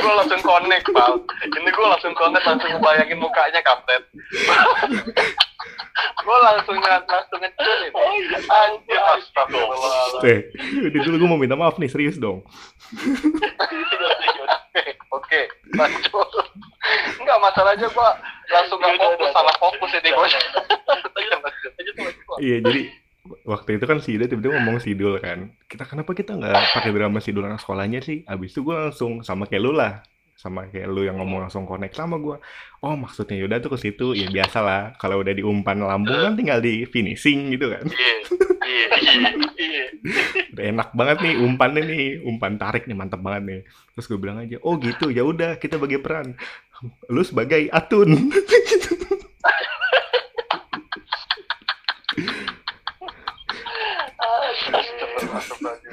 gue 0.00 0.12
langsung 0.16 0.40
connect, 0.42 0.86
Pal. 0.90 1.12
Ini 1.44 1.70
gue 1.70 1.86
langsung 1.86 2.12
connect, 2.16 2.44
langsung 2.46 2.70
ngebayangin 2.72 3.18
mukanya, 3.20 3.60
Kapten. 3.62 4.02
gue 6.20 6.38
langsung 6.44 6.76
langsung 6.80 7.40
ngecun 7.40 7.78
ini. 7.84 7.90
Anjir, 8.48 9.00
astagfirullah. 9.16 10.24
eh 10.24 10.40
udah 10.88 11.00
dulu 11.04 11.16
gue 11.16 11.28
mau 11.28 11.40
minta 11.40 11.56
maaf 11.56 11.76
nih 11.76 11.90
serius 11.90 12.16
dong 12.16 12.44
Oke, 15.10 15.40
lanjut. 15.74 16.49
Enggak, 17.20 17.38
masalahnya 17.40 17.86
gue 17.88 18.10
langsung 18.50 18.78
gak 18.82 18.94
fokus, 18.98 19.30
salah 19.30 19.54
fokus 19.58 19.90
ini 19.94 20.08
gue. 20.10 20.28
iya 22.40 22.56
jadi 22.64 22.82
waktu 23.44 23.76
itu 23.76 23.84
kan 23.84 23.98
si 24.00 24.16
Yuda 24.16 24.26
tiba-tiba 24.26 24.56
ngomong 24.58 24.80
sidul 24.80 25.20
kan. 25.20 25.52
Kita 25.68 25.84
kenapa 25.86 26.16
kita 26.16 26.34
nggak 26.34 26.74
pakai 26.74 26.90
drama 26.90 27.18
sidul 27.20 27.46
anak 27.46 27.60
sekolahnya 27.60 28.00
sih? 28.00 28.24
Abis 28.26 28.56
itu 28.56 28.64
gue 28.66 28.74
langsung 28.74 29.20
sama 29.22 29.46
kayak 29.46 29.62
lu 29.62 29.72
lah. 29.76 30.02
Sama 30.34 30.66
kayak 30.72 30.88
lu 30.88 31.04
yang 31.04 31.20
ngomong 31.20 31.44
langsung 31.44 31.68
connect 31.68 31.92
sama 31.92 32.16
gue 32.16 32.40
oh 32.80 32.94
maksudnya 32.96 33.36
Yuda 33.36 33.60
tuh 33.60 33.76
ke 33.76 33.78
situ 33.88 34.16
ya 34.16 34.32
biasa 34.32 34.58
lah 34.64 34.82
kalau 34.96 35.20
udah 35.20 35.36
diumpan 35.36 35.84
lambung 35.84 36.16
kan 36.16 36.32
tinggal 36.32 36.64
di 36.64 36.88
finishing 36.88 37.52
gitu 37.54 37.68
kan. 37.68 37.84
Iya, 38.70 38.86
iya, 38.86 38.86
iya, 39.02 39.30
iya. 39.58 39.84
udah 40.54 40.64
enak 40.70 40.88
banget 40.94 41.16
nih 41.26 41.34
umpannya 41.42 41.82
nih. 41.84 42.06
Umpan 42.24 42.54
tarik 42.56 42.86
nih 42.86 42.96
mantep 42.96 43.20
banget 43.20 43.42
nih. 43.44 43.60
Terus 43.92 44.06
gue 44.08 44.18
bilang 44.20 44.38
aja 44.40 44.56
oh 44.64 44.78
gitu. 44.80 45.12
Ya 45.12 45.26
udah 45.26 45.60
kita 45.60 45.76
bagi 45.76 46.00
peran 46.00 46.38
lu 47.12 47.22
sebagai 47.26 47.68
atun 47.72 48.32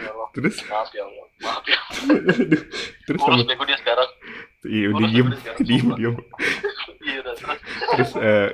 ya 0.08 0.10
Allah. 0.14 0.28
terus 0.34 0.56
Maaf 0.70 0.90
ya 0.94 1.04
Allah. 1.04 1.26
Maaf 1.44 1.64
ya. 1.68 1.80
terus 3.08 3.22
bego 3.46 3.64
dia 3.68 3.78
sekarang. 3.80 4.10
iya 4.68 4.86
udah 4.92 5.08
diem 5.08 5.28
diem 5.64 5.88
diem 5.96 6.16
udah, 6.18 7.34
terus. 7.40 7.60
terus 7.96 8.12
eh, 8.20 8.48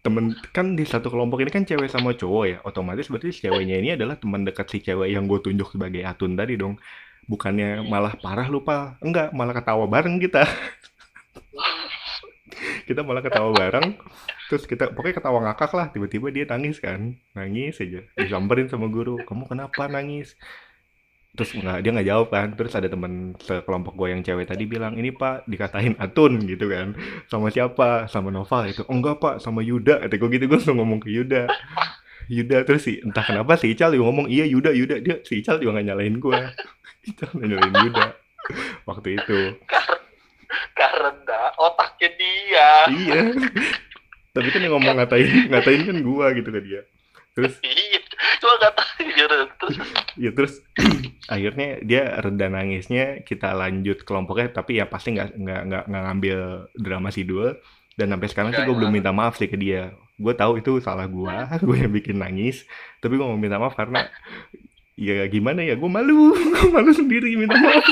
temen 0.00 0.32
kan 0.56 0.72
di 0.74 0.88
satu 0.88 1.12
kelompok 1.12 1.44
ini 1.44 1.50
kan 1.52 1.64
cewek 1.68 1.90
sama 1.90 2.16
cowok 2.16 2.44
ya 2.48 2.58
otomatis 2.64 3.12
berarti 3.12 3.30
si 3.34 3.44
ceweknya 3.44 3.76
ini 3.78 3.88
adalah 3.94 4.16
teman 4.16 4.42
dekat 4.42 4.66
si 4.72 4.78
cewek 4.80 5.12
yang 5.12 5.28
gue 5.28 5.38
tunjuk 5.42 5.68
sebagai 5.68 6.02
atun 6.02 6.34
tadi 6.34 6.56
dong 6.56 6.80
bukannya 7.28 7.86
malah 7.86 8.16
parah 8.18 8.48
lupa 8.50 8.98
enggak 8.98 9.30
malah 9.30 9.54
ketawa 9.54 9.84
bareng 9.86 10.18
kita 10.18 10.42
kita 12.84 13.00
malah 13.02 13.22
ketawa 13.24 13.50
bareng 13.54 13.96
terus 14.50 14.68
kita 14.68 14.92
pokoknya 14.92 15.16
ketawa 15.16 15.38
ngakak 15.48 15.72
lah 15.72 15.86
tiba-tiba 15.88 16.28
dia 16.28 16.44
nangis 16.44 16.76
kan. 16.78 17.16
Nangis 17.32 17.80
aja 17.80 18.04
disamperin 18.18 18.68
sama 18.68 18.88
guru 18.92 19.16
kamu 19.24 19.48
kenapa 19.48 19.88
nangis? 19.88 20.36
Terus 21.32 21.56
nggak 21.56 21.78
dia 21.80 21.90
nggak 21.96 22.08
jawab 22.08 22.28
kan. 22.28 22.48
Terus 22.52 22.72
ada 22.76 22.88
teman 22.92 23.32
sekelompok 23.40 23.96
gue 23.96 24.08
yang 24.12 24.20
cewek 24.20 24.44
tadi 24.44 24.68
bilang 24.68 25.00
ini 25.00 25.08
pak 25.16 25.48
dikatain 25.48 25.96
atun 25.96 26.44
gitu 26.44 26.68
kan. 26.68 26.92
Sama 27.32 27.48
siapa? 27.48 28.04
Sama 28.12 28.28
Noval 28.28 28.76
itu 28.76 28.84
oh 28.84 28.92
enggak 28.92 29.16
pak 29.16 29.34
sama 29.40 29.64
Yuda 29.64 30.04
kata 30.04 30.14
gue 30.20 30.28
gitu. 30.36 30.44
Gue 30.52 30.58
langsung 30.60 30.76
ngomong 30.76 31.00
ke 31.00 31.08
Yuda. 31.08 31.48
Yuda 32.28 32.68
terus 32.68 32.84
sih 32.84 33.00
entah 33.00 33.24
kenapa 33.24 33.56
si 33.58 33.72
Ical 33.72 33.96
juga 33.96 34.12
ngomong 34.12 34.28
iya 34.28 34.44
Yuda 34.44 34.70
Yuda. 34.76 34.96
Dia 35.00 35.16
si 35.24 35.40
Ical 35.40 35.56
juga 35.64 35.80
nggak 35.80 35.86
nyalain 35.88 36.16
gue 36.20 36.38
Ical 37.08 37.32
nyalain 37.40 37.74
Yuda. 37.88 38.04
Waktu 38.84 39.16
itu 39.16 39.56
Karena 40.78 41.40
otaknya 41.56 42.08
dia. 42.16 42.70
iya. 42.90 43.20
Tapi 44.32 44.48
kan 44.48 44.64
yang 44.64 44.72
ngomong 44.80 44.96
ngatain 44.96 45.52
ngatain 45.52 45.82
kan 45.84 45.96
gue 46.00 46.26
gitu 46.40 46.50
ke 46.50 46.60
dia. 46.64 46.82
Terus? 47.36 47.54
Iya, 47.64 48.00
cuma 48.40 48.54
nggak 48.60 48.74
tahu. 48.76 48.90
Ya 49.12 49.24
udah, 49.28 49.38
terus. 49.58 49.76
ya 50.16 50.30
terus? 50.32 50.54
Akhirnya 51.34 51.68
dia 51.82 52.02
reda 52.20 52.46
nangisnya 52.48 53.24
kita 53.24 53.52
lanjut 53.56 54.04
kelompoknya 54.04 54.52
tapi 54.52 54.78
ya 54.80 54.86
pasti 54.88 55.16
nggak 55.16 55.36
nggak 55.36 55.62
nggak 55.68 56.02
ngambil 56.08 56.38
drama 56.76 57.08
sidul. 57.12 57.56
Dan 57.92 58.08
sampai 58.08 58.28
sekarang 58.32 58.50
sih 58.56 58.64
gue 58.64 58.72
belum 58.76 58.92
minta 58.92 59.12
maaf 59.12 59.36
sih 59.36 59.48
ke 59.52 59.56
dia. 59.60 59.92
Gue 60.16 60.32
tahu 60.32 60.60
itu 60.60 60.80
salah 60.80 61.04
gue 61.08 61.36
gue 61.66 61.76
yang 61.76 61.92
bikin 61.92 62.20
nangis. 62.20 62.64
Tapi 63.04 63.20
gue 63.20 63.26
mau 63.26 63.36
minta 63.36 63.60
maaf 63.60 63.76
karena 63.76 64.08
ya 64.96 65.28
gimana 65.28 65.60
ya 65.60 65.76
gue 65.76 65.90
malu. 65.92 66.32
Gue 66.32 66.68
malu 66.72 66.92
sendiri 66.92 67.36
minta 67.36 67.56
maaf 67.56 67.84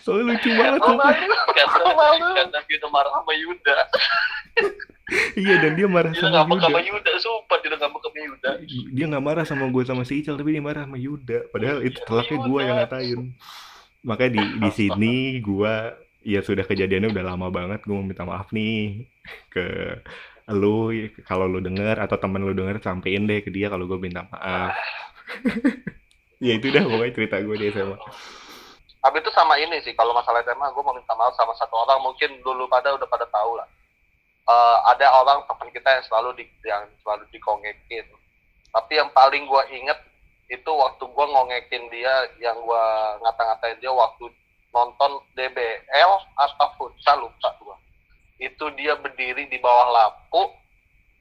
soalnya 0.00 0.34
lucu 0.34 0.48
banget 0.50 0.80
Oh, 0.80 0.94
malu. 0.94 1.26
Karena, 1.50 1.80
Oh, 1.80 1.94
malu. 1.94 2.26
karena 2.34 2.58
dia 2.62 2.76
udah 2.78 2.90
marah 2.90 3.12
sama 3.12 3.32
Yuda. 3.34 3.76
iya 5.34 5.54
dan 5.58 5.72
dia 5.74 5.86
marah 5.86 6.10
Dia 6.10 6.22
sama 6.22 6.34
ngambek 6.38 6.58
sama 6.60 6.78
Yuda 6.78 6.90
Yuda, 7.02 7.12
sumpah 7.18 7.56
dia 7.58 7.68
udah 7.68 7.80
ngambek 7.80 8.00
sama 8.00 8.18
Yuda. 8.20 8.50
dia 8.90 9.04
nggak 9.06 9.24
marah 9.24 9.44
sama 9.44 9.64
gue 9.66 9.82
sama 9.82 10.02
si 10.02 10.14
Ical 10.18 10.34
tapi 10.34 10.50
dia 10.50 10.62
marah 10.62 10.82
sama 10.84 10.96
Yuda 10.96 11.38
padahal 11.50 11.78
itu 11.80 11.96
Iya, 11.96 12.06
telaknya 12.06 12.38
gue 12.38 12.46
Yuda. 12.50 12.62
yang 12.62 12.76
ngatain 12.78 13.20
makanya 14.00 14.30
di 14.32 14.42
di 14.56 14.70
sini 14.70 15.14
gue 15.40 15.74
ya 16.22 16.40
sudah 16.40 16.62
kejadiannya 16.62 17.10
udah 17.10 17.24
lama 17.26 17.48
banget 17.48 17.80
gue 17.82 17.92
mau 17.92 18.00
minta 18.00 18.22
maaf 18.22 18.48
nih 18.50 19.04
ke 19.48 19.98
lu 20.50 20.90
kalau 21.22 21.46
lu 21.46 21.58
denger 21.58 21.96
atau 21.96 22.16
temen 22.16 22.40
lu 22.40 22.50
denger 22.50 22.78
sampein 22.78 23.24
deh 23.24 23.38
ke 23.38 23.48
dia 23.48 23.66
kalau 23.66 23.84
gue 23.84 23.96
minta 23.96 24.24
maaf 24.26 24.74
ya 26.40 26.52
itu 26.54 26.68
dah 26.68 26.82
pokoknya 26.82 27.12
cerita 27.12 27.36
gue 27.38 27.56
di 27.56 27.66
SMA 27.68 27.96
Habis 29.00 29.24
itu 29.24 29.32
sama 29.32 29.56
ini 29.56 29.80
sih, 29.80 29.96
kalau 29.96 30.12
masalah 30.12 30.44
SMA, 30.44 30.68
gue 30.76 30.82
mau 30.84 30.92
minta 30.92 31.16
maaf 31.16 31.32
sama 31.32 31.56
satu 31.56 31.72
orang, 31.72 32.04
mungkin 32.04 32.36
dulu 32.44 32.68
pada 32.68 32.92
udah 32.92 33.08
pada 33.08 33.24
tahu 33.32 33.56
lah. 33.56 33.64
Eh, 34.44 34.78
ada 34.92 35.06
orang 35.16 35.40
teman 35.48 35.72
kita 35.72 35.88
yang 35.88 36.04
selalu 36.04 36.30
di, 36.36 36.44
yang 36.68 36.84
selalu 37.00 37.24
dikongekin. 37.32 38.04
Tapi 38.70 38.92
yang 39.00 39.08
paling 39.16 39.48
gue 39.48 39.62
inget 39.72 39.98
itu 40.52 40.70
waktu 40.70 41.00
gue 41.06 41.26
ngongekin 41.32 41.84
dia, 41.88 42.12
yang 42.42 42.58
gue 42.60 42.84
ngata-ngatain 43.24 43.78
dia 43.80 43.92
waktu 43.94 44.28
nonton 44.74 45.22
DBL 45.38 46.12
atau 46.36 46.68
futsal 46.76 47.24
lupa 47.24 47.50
gue. 47.56 47.76
Itu 48.42 48.68
dia 48.76 48.98
berdiri 49.00 49.46
di 49.48 49.56
bawah 49.62 49.88
lampu, 49.96 50.50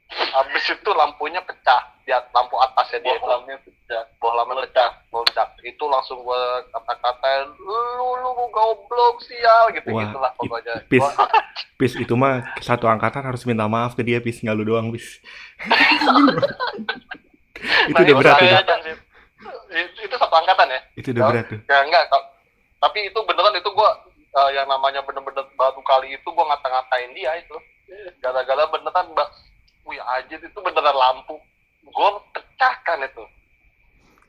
habis 0.09 0.65
itu 0.65 0.89
lampunya 0.91 1.37
pecah, 1.39 1.81
di 2.01 2.09
lampu 2.09 2.57
atasnya 2.57 2.97
dia 2.99 3.13
itu 3.13 3.21
Bohlamnya 3.21 3.57
pecah. 3.61 4.03
bohlamnya 4.17 4.55
pecah. 4.65 4.89
Meledak. 5.09 5.49
Itu 5.61 5.85
langsung 5.85 6.21
gue 6.21 6.43
kata-katain 6.69 7.45
lu 7.57 7.79
lu 8.17 8.29
goblok 8.49 9.21
sial 9.21 9.69
gitu 9.71 9.89
Wah, 9.89 10.05
gitulah 10.05 10.31
it- 10.31 10.37
pokoknya 10.39 10.73
Pis, 10.87 11.01
Gua- 11.01 11.15
Pis 11.79 11.93
itu 11.95 12.13
mah 12.13 12.41
satu 12.59 12.85
angkatan 12.85 13.21
harus 13.23 13.45
minta 13.45 13.65
maaf 13.65 13.93
ke 13.93 14.01
dia 14.01 14.17
Pis. 14.19 14.41
Nggak 14.41 14.55
lu 14.55 14.65
doang 14.67 14.89
Pis. 14.89 15.21
Itu 17.59 17.91
Nah, 17.91 17.99
udah 17.99 18.07
itu 18.07 18.15
berat 18.15 18.35
tuh 18.39 18.47
itu, 19.69 19.99
itu 20.01 20.15
satu 20.15 20.31
angkatan 20.33 20.67
ya? 20.69 20.79
Itu 20.95 21.07
udah 21.11 21.23
berat 21.27 21.45
tuh. 21.47 21.59
Ya 21.67 21.77
enggak 21.83 22.03
tapi 22.79 22.99
itu 23.03 23.19
beneran 23.27 23.51
itu 23.53 23.67
gue 23.67 23.91
yang 24.55 24.63
namanya 24.65 25.03
bener-bener 25.03 25.43
baru 25.53 25.81
kali 25.83 26.15
itu 26.15 26.23
gue 26.23 26.45
ngata-ngatain 26.47 27.11
dia 27.11 27.35
itu. 27.35 27.55
Gara-gara 28.19 28.63
beneran 28.69 29.11
mbak 29.11 29.27
wih 29.89 29.99
aja 29.99 30.35
itu 30.37 30.59
beneran 30.61 30.93
lampu. 30.93 31.35
Gue 31.83 32.09
pecahkan 32.37 33.01
itu. 33.09 33.23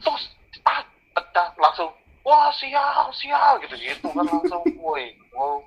Terus 0.01 0.23
ah, 0.65 0.81
pecah 1.13 1.53
langsung 1.61 1.93
wah 2.25 2.53
sial 2.53 3.09
sial 3.13 3.61
gitu 3.65 3.77
gitu 3.77 4.09
kan 4.17 4.25
langsung. 4.25 4.65
Woi 4.85 5.21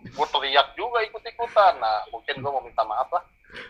gue 0.03 0.27
teriak 0.29 0.67
juga 0.77 0.99
ikut 1.01 1.23
ikutan 1.23 1.73
nah 1.81 2.05
mungkin 2.13 2.35
gue 2.39 2.51
mau 2.51 2.63
minta 2.63 2.83
maaf 2.85 3.09
lah. 3.09 3.23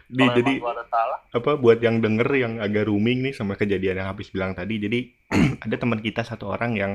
Di, 0.08 0.24
jadi 0.40 0.64
ada 0.64 0.88
salah. 0.88 1.20
apa 1.36 1.60
buat 1.60 1.84
yang 1.84 2.00
denger 2.00 2.28
yang 2.40 2.54
agak 2.64 2.88
rooming 2.88 3.20
nih 3.20 3.36
sama 3.36 3.60
kejadian 3.60 4.00
yang 4.00 4.08
habis 4.08 4.32
bilang 4.32 4.56
tadi 4.56 4.80
jadi 4.80 5.00
ada 5.68 5.76
teman 5.76 6.00
kita 6.00 6.24
satu 6.24 6.48
orang 6.48 6.80
yang 6.80 6.92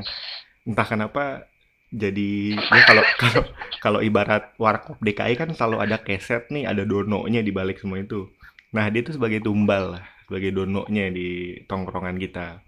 entah 0.64 0.88
kenapa 0.88 1.44
jadi 1.92 2.56
ya 2.56 2.82
kalau 2.88 3.04
kalau 3.20 3.42
kalau 3.80 4.00
ibarat 4.00 4.56
warkop 4.56 4.96
DKI 5.04 5.36
kan 5.36 5.52
selalu 5.52 5.84
ada 5.84 6.00
keset 6.00 6.48
nih 6.48 6.64
ada 6.64 6.88
dononya 6.88 7.44
di 7.44 7.52
balik 7.52 7.76
semua 7.76 8.00
itu 8.00 8.32
nah 8.74 8.84
dia 8.92 9.00
tuh 9.04 9.16
sebagai 9.16 9.40
tumbal 9.40 9.96
lah 9.98 10.04
sebagai 10.28 10.52
dononya 10.52 11.08
di 11.08 11.60
tongkrongan 11.64 12.20
kita 12.20 12.60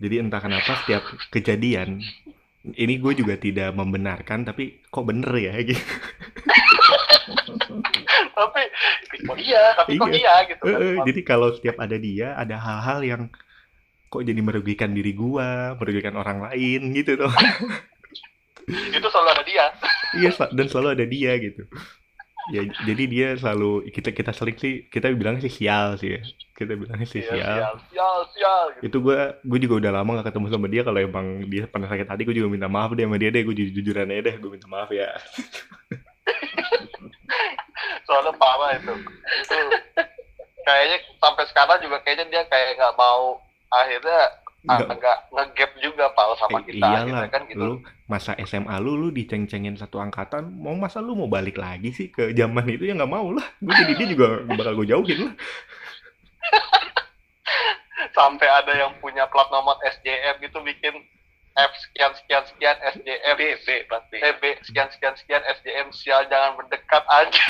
jadi 0.00 0.24
entah 0.26 0.42
kenapa 0.42 0.80
setiap 0.82 1.02
kejadian 1.30 2.02
ini 2.76 3.00
gue 3.00 3.12
juga 3.16 3.40
tidak 3.40 3.72
membenarkan 3.72 4.44
tapi 4.44 4.82
kok 4.90 5.06
bener 5.06 5.32
ya 5.38 5.54
gitu 5.64 5.80
tapi 8.40 8.62
kok 9.26 9.36
iya 9.38 9.62
tapi 9.76 9.90
kok 9.96 10.08
Iya. 10.10 10.18
iya 10.18 10.34
gitu 10.48 10.62
kan 10.64 10.80
jadi 11.06 11.20
kalau 11.24 11.48
setiap 11.54 11.76
ada 11.80 11.96
dia, 12.00 12.34
ada 12.36 12.56
hal-hal 12.56 13.00
yang 13.04 13.22
kok 14.10 14.26
jadi 14.26 14.40
merugikan 14.42 14.90
diri 14.90 15.14
gua, 15.14 15.78
merugikan 15.78 16.18
orang 16.18 16.42
lain 16.42 16.90
gitu 16.96 17.14
tuh. 17.14 17.30
itu 18.70 19.08
selalu 19.10 19.28
ada 19.34 19.44
dia 19.46 19.64
iya, 20.14 20.30
dan 20.54 20.66
selalu 20.70 20.88
ada 20.94 21.04
dia 21.06 21.32
gitu. 21.42 21.62
Ya 22.48 22.62
jadi 22.88 23.02
dia 23.04 23.28
selalu 23.36 23.92
kita 23.92 24.16
kita 24.16 24.32
sering 24.32 24.56
sih 24.56 24.88
kita 24.88 25.12
bilang 25.12 25.36
sih 25.44 25.52
sial 25.52 26.00
sih 26.00 26.16
ya 26.16 26.20
kita 26.56 26.76
bilangnya 26.76 27.08
sih 27.08 27.20
Iya, 27.20 27.32
sial 27.32 27.40
sial, 27.40 27.74
sial, 27.92 28.18
sial. 28.32 28.64
Gitu. 28.80 28.84
itu 28.88 28.96
gue 29.04 29.18
gue 29.44 29.58
juga 29.68 29.74
udah 29.84 29.92
lama 30.00 30.10
gak 30.20 30.32
ketemu 30.32 30.46
sama 30.48 30.66
dia 30.68 30.82
kalau 30.84 31.00
emang 31.00 31.26
dia 31.48 31.64
pernah 31.68 31.88
sakit 31.88 32.08
hati 32.08 32.22
gue 32.24 32.36
juga 32.36 32.48
minta 32.48 32.68
maaf 32.68 32.92
deh 32.96 33.04
sama 33.04 33.20
dia 33.20 33.28
deh 33.32 33.44
gue 33.44 33.54
jujur 33.56 33.72
jujuran 33.80 34.08
aja 34.08 34.22
deh 34.32 34.34
gue 34.40 34.50
minta 34.50 34.68
maaf 34.68 34.88
ya 34.88 35.08
Soalnya 38.06 38.32
parah 38.36 38.74
itu. 38.76 38.94
Itu 39.46 39.58
kayaknya 40.66 40.98
sampai 41.22 41.44
sekarang 41.48 41.78
juga 41.80 42.02
kayaknya 42.04 42.26
dia 42.28 42.42
kayak 42.50 42.76
nggak 42.78 42.94
mau 42.98 43.38
akhirnya. 43.70 44.22
Agak 44.68 45.32
ngegap 45.32 45.72
juga 45.80 46.12
pal 46.12 46.36
sama 46.36 46.60
Eh, 46.60 46.68
kita 46.68 46.84
iyalah 46.84 47.00
akhirnya 47.00 47.28
kan 47.32 47.42
gitu. 47.48 47.64
lu 47.64 47.74
masa 48.04 48.36
SMA 48.44 48.76
lu 48.84 48.92
lu 48.92 49.08
diceng-cengin 49.08 49.80
satu 49.80 49.96
angkatan 49.96 50.52
mau 50.52 50.76
masa 50.76 51.00
lu 51.00 51.16
mau 51.16 51.32
balik 51.32 51.56
lagi 51.56 51.96
sih 51.96 52.12
ke 52.12 52.36
zaman 52.36 52.68
itu 52.68 52.84
ya 52.84 52.92
nggak 52.92 53.08
mau 53.08 53.32
lah. 53.32 53.46
Gue 53.64 53.72
jadi 53.72 53.92
dia 53.96 54.08
juga 54.12 54.44
bakal 54.44 54.76
gue 54.76 54.86
jauhin 54.92 55.32
lah. 55.32 55.34
Sampai 58.16 58.48
ada 58.48 58.72
yang 58.76 58.92
punya 59.00 59.24
plat 59.32 59.48
nomor 59.48 59.80
SJM 59.80 60.44
gitu 60.44 60.60
bikin 60.60 60.92
F 61.56 61.72
sekian 61.80 62.12
sekian 62.16 62.42
sekian 62.46 62.76
SJM 63.00 63.36
B 63.36 63.42
B 63.64 63.68
pasti 63.88 64.16
eh, 64.20 64.34
B 64.38 64.44
sekian 64.60 64.88
sekian 64.92 65.14
sekian 65.16 65.42
SJM 65.60 65.88
sial 65.92 66.22
jangan 66.28 66.60
mendekat 66.60 67.04
aja. 67.08 67.44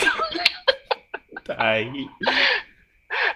Tai. 1.51 1.87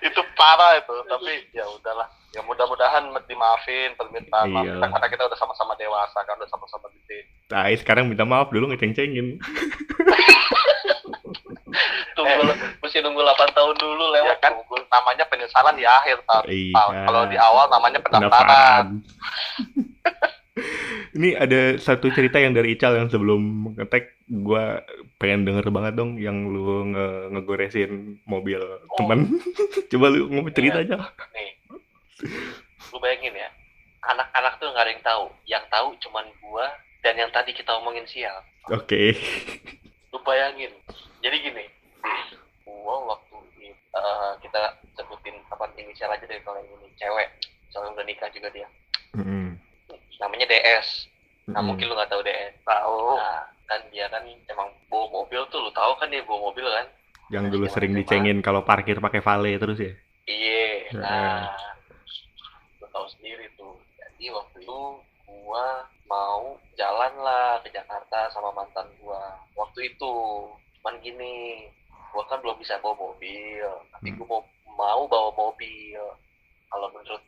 Itu 0.02 0.20
parah 0.38 0.78
itu 0.78 0.94
tapi 1.10 1.34
ya 1.50 1.66
udahlah 1.66 2.06
ya 2.34 2.42
mudah-mudahan 2.42 3.14
dimaafin 3.24 3.94
permintaan 3.94 4.50
maaf. 4.50 4.66
Kita 4.66 4.86
karena 4.90 5.08
kita 5.08 5.22
udah 5.30 5.38
sama-sama 5.38 5.72
dewasa 5.78 6.18
kan 6.26 6.34
udah 6.34 6.50
sama-sama 6.50 6.90
gede. 6.90 7.30
Tai 7.46 7.74
sekarang 7.78 8.10
minta 8.10 8.26
maaf 8.26 8.50
dulu 8.50 8.74
ngeceng-cengin 8.74 9.38
tunggu 12.14 12.42
mesti 12.78 12.98
nunggu 13.02 13.20
8 13.22 13.56
tahun 13.56 13.74
dulu 13.78 14.04
ya 14.14 14.22
lewat 14.22 14.38
kan 14.38 14.54
namanya 14.90 15.24
penyesalan 15.26 15.74
di 15.74 15.84
akhir 15.86 16.22
Tal. 16.26 16.42
Iya. 16.46 16.82
Kalau 17.06 17.22
di 17.26 17.36
awal 17.38 17.66
namanya 17.70 17.98
pendaftaran. 17.98 18.30
Pendaftaran. 18.30 18.86
Ini 21.14 21.34
ada 21.38 21.78
satu 21.78 22.10
cerita 22.14 22.38
yang 22.38 22.54
dari 22.54 22.74
Ical 22.74 22.94
yang 22.98 23.10
sebelum 23.10 23.74
ngetek 23.74 24.18
gue 24.26 24.64
pengen 25.18 25.46
denger 25.46 25.66
banget 25.70 25.94
dong 25.98 26.18
yang 26.18 26.46
lu 26.50 26.90
nge 26.94 27.06
ngegoresin 27.34 28.22
mobil 28.26 28.62
Oh. 28.62 28.98
temen. 29.02 29.38
Coba 29.90 30.06
lu 30.14 30.30
ngomong 30.30 30.54
cerita 30.54 30.82
aja. 30.82 31.10
Nih 31.34 31.53
lu 32.92 32.96
bayangin 33.02 33.34
ya 33.34 33.50
anak-anak 34.08 34.60
tuh 34.60 34.68
nggak 34.70 34.84
ada 34.84 34.92
yang 34.92 35.04
tahu. 35.04 35.24
Yang 35.48 35.64
tahu 35.72 35.88
cuman 36.08 36.26
gua 36.44 36.66
dan 37.00 37.14
yang 37.16 37.30
tadi 37.32 37.50
kita 37.56 37.72
omongin 37.76 38.04
sial. 38.08 38.36
Oke. 38.72 39.16
Lu 40.12 40.18
bayangin. 40.24 40.72
Jadi 41.24 41.36
gini 41.40 41.64
gua 42.64 43.16
waktu 43.16 43.36
eh, 43.72 44.32
kita 44.44 44.60
sebutin 44.96 45.36
apa 45.48 45.68
inisial 45.80 46.12
aja 46.12 46.24
deh 46.24 46.40
kalau 46.44 46.60
yang 46.60 46.68
ini. 46.80 46.88
Cewek. 47.00 47.28
Soalnya 47.72 48.00
udah 48.00 48.06
nikah 48.06 48.30
juga 48.30 48.48
dia. 48.52 48.68
Mm-mm. 49.14 49.54
namanya 50.18 50.46
DS 50.50 51.06
nah 51.44 51.60
Mm-mm. 51.60 51.70
mungkin 51.70 51.86
lu 51.86 51.94
nggak 51.94 52.10
tahu 52.10 52.22
DS 52.26 52.54
tahu. 52.66 53.14
Nah 53.14 53.46
kan 53.64 53.80
dia 53.94 54.06
kan 54.12 54.22
emang 54.26 54.68
bawa 54.90 55.06
mobil 55.22 55.40
tuh 55.48 55.60
lu 55.62 55.70
tahu 55.72 55.92
kan 56.02 56.10
dia 56.10 56.24
bawa 56.26 56.50
mobil 56.50 56.66
kan? 56.66 56.86
Yang 57.32 57.44
dulu 57.56 57.66
sering 57.70 57.92
dicengin 57.96 58.42
kalau 58.44 58.66
parkir 58.66 59.00
pakai 59.00 59.22
vale 59.24 59.56
terus 59.56 59.78
ya? 59.80 59.92
Iya, 60.24 60.88
nah, 60.96 61.52
lo 61.52 61.73
tahu 62.94 63.06
sendiri 63.18 63.50
tuh. 63.58 63.74
Jadi 63.98 64.30
waktu 64.30 64.62
itu 64.62 64.80
gua 65.26 65.82
mau 66.06 66.54
jalan 66.78 67.12
lah 67.18 67.58
ke 67.66 67.74
Jakarta 67.74 68.30
sama 68.30 68.54
mantan 68.54 68.86
gua. 69.02 69.34
Waktu 69.58 69.90
itu, 69.90 70.14
cuman 70.78 70.94
gini, 71.02 71.66
gua 72.14 72.22
kan 72.30 72.38
belum 72.38 72.54
bisa 72.62 72.78
bawa 72.78 72.94
mobil, 72.94 73.66
tapi 73.90 74.14
gua 74.14 74.26
mau, 74.30 74.42
mau 74.78 75.02
bawa 75.10 75.34
mobil. 75.34 75.98
Kalau 76.70 76.88
menurut, 76.94 77.22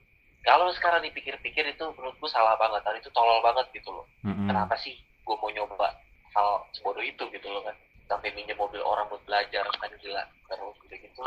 kalau 0.46 0.70
sekarang 0.79 1.02
dipikir-pikir 1.02 1.66
itu 1.66 1.85
menurut 1.98 2.14
gua 2.22 2.31
salah 2.31 2.55
banget, 2.55 2.87
dan 2.87 3.02
itu 3.02 3.11
tolol 3.11 3.42
banget 3.42 3.66
gitu 3.74 3.90
loh. 3.90 4.07
Mm-mm. 4.22 4.46
Kenapa 4.46 4.79
sih 4.79 4.94
gua 5.26 5.35
mau 5.42 5.50
nyoba 5.50 5.90
hal 6.38 6.62
sebodoh 6.79 7.02
itu 7.02 7.26
gitu 7.35 7.48
loh 7.50 7.66
kan? 7.66 7.74
Sampai 8.07 8.31
minjem 8.38 8.55
mobil 8.55 8.79
orang 8.87 9.11
buat 9.11 9.18
belajar 9.26 9.66
kan 9.83 9.90
gila. 9.98 10.22
Terus 10.46 10.79
udah 10.79 10.98
gitu, 11.02 11.22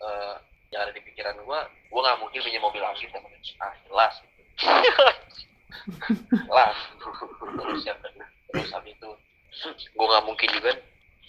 eh 0.00 0.36
yang 0.74 0.82
ada 0.82 0.90
di 0.90 1.02
pikiran 1.06 1.38
gua, 1.46 1.70
gua 1.86 2.00
nggak 2.02 2.18
mungkin 2.18 2.42
punya 2.42 2.58
mobil 2.58 2.82
lagi 2.82 3.06
temen 3.06 3.30
ah 3.62 3.72
jelas. 3.86 4.14
Jelas. 6.50 6.76
Terus 6.98 7.16
kedua 7.22 7.62
terus 8.50 8.70
habis 8.74 8.90
itu 8.98 9.10
gua 9.94 10.06
nggak 10.10 10.26
mungkin 10.26 10.48
juga 10.50 10.72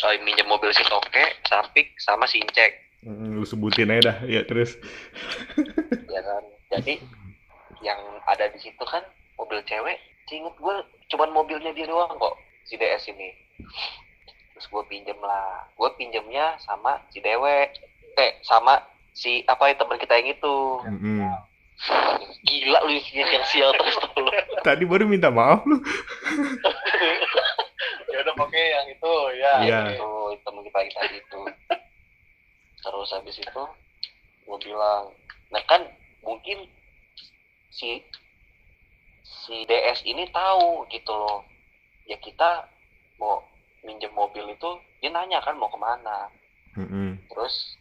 eh, 0.10 0.18
minjem 0.26 0.50
mobil 0.50 0.74
si 0.74 0.82
toke 0.90 1.26
sampik 1.46 1.94
sama 2.02 2.26
si 2.26 2.42
incek. 2.42 2.74
Mm, 3.06 3.38
lu 3.38 3.46
sebutin 3.46 3.94
aja 3.94 4.10
dah. 4.10 4.18
Ya 4.26 4.42
terus. 4.42 4.82
Ya 6.10 6.22
kan? 6.26 6.44
Jadi 6.74 7.06
yang 7.86 8.02
ada 8.26 8.50
di 8.50 8.58
situ 8.58 8.82
kan 8.82 9.06
mobil 9.38 9.62
cewek. 9.70 10.02
Inget 10.34 10.58
gue 10.58 10.76
cuman 11.14 11.30
mobilnya 11.30 11.70
dia 11.78 11.86
doang 11.86 12.18
kok 12.18 12.36
si 12.66 12.82
DS 12.82 13.14
ini. 13.14 13.30
Terus 14.58 14.66
gue 14.74 14.84
pinjem 14.90 15.22
lah. 15.22 15.70
Gue 15.78 15.94
pinjemnya 16.02 16.58
sama 16.66 16.98
si 17.14 17.22
dewe. 17.22 17.70
Eh 18.18 18.32
sama 18.42 18.95
si 19.16 19.48
apa 19.48 19.72
ya 19.72 19.80
teman 19.80 19.96
kita 19.96 20.14
yang 20.14 20.30
itu 20.30 20.56
Mm-mm. 20.84 21.24
gila 22.44 22.80
lu 22.84 22.92
yang 22.94 23.30
yang 23.32 23.46
sial 23.46 23.72
terus 23.74 23.96
tuh 23.96 24.12
lu 24.20 24.32
tadi 24.62 24.84
baru 24.84 25.08
minta 25.08 25.32
maaf 25.32 25.64
lu 25.64 25.80
ya 28.12 28.18
udah 28.22 28.36
oke 28.38 28.60
yang 28.60 28.88
itu 28.88 29.12
ya 29.38 29.54
Iya. 29.64 29.80
itu 29.92 30.10
teman 30.42 30.62
kita 30.64 30.78
yang 30.82 30.94
tadi 30.94 31.16
itu 31.18 31.42
terus 32.78 33.10
habis 33.12 33.36
itu 33.36 33.64
gue 34.46 34.58
bilang 34.62 35.10
nah 35.50 35.64
kan 35.66 35.82
mungkin 36.22 36.68
si 37.72 38.04
si 39.24 39.66
DS 39.66 40.04
ini 40.04 40.28
tahu 40.30 40.86
gitu 40.88 41.12
loh 41.12 41.42
ya 42.06 42.18
kita 42.18 42.68
mau 43.16 43.42
minjem 43.82 44.12
mobil 44.12 44.44
itu 44.50 44.70
dia 45.00 45.10
nanya 45.10 45.40
kan 45.40 45.56
mau 45.56 45.68
ke 45.68 45.78
mana 45.78 46.30
Mm-mm. 46.76 47.16
terus 47.32 47.80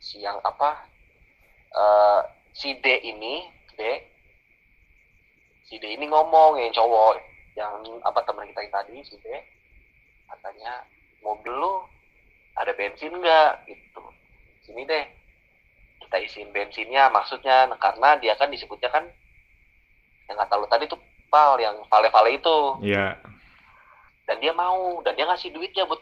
si 0.00 0.24
yang 0.24 0.40
apa 0.40 0.88
eh 1.70 2.20
si 2.56 2.74
D 2.80 2.86
ini 3.04 3.46
D 3.76 3.80
si 5.68 5.78
D 5.78 5.84
ini 5.94 6.08
ngomong 6.08 6.58
yang 6.58 6.72
cowok 6.74 7.20
yang 7.54 7.72
apa 8.02 8.24
teman 8.24 8.48
kita 8.50 8.64
yang 8.64 8.74
tadi 8.74 8.96
si 9.06 9.14
D 9.20 9.26
katanya 10.26 10.82
mobil 11.20 11.52
lu 11.52 11.84
ada 12.56 12.72
bensin 12.74 13.14
nggak? 13.14 13.68
Gitu. 13.68 14.02
Sini 14.66 14.82
deh 14.88 15.04
kita 16.02 16.16
isiin 16.26 16.50
bensinnya 16.50 17.12
maksudnya 17.12 17.70
nah, 17.70 17.78
karena 17.78 18.18
dia 18.18 18.34
kan 18.34 18.50
disebutnya 18.50 18.90
kan 18.90 19.06
yang 20.26 20.36
kata 20.40 20.54
lu 20.58 20.66
tadi 20.66 20.90
tuh 20.90 20.98
pal 21.30 21.60
yang 21.62 21.78
vale-vale 21.86 22.40
itu. 22.40 22.58
Ya 22.82 23.20
dan 24.30 24.38
dia 24.38 24.54
mau 24.54 25.02
dan 25.02 25.18
dia 25.18 25.26
ngasih 25.26 25.50
duitnya 25.50 25.82
buat 25.90 25.98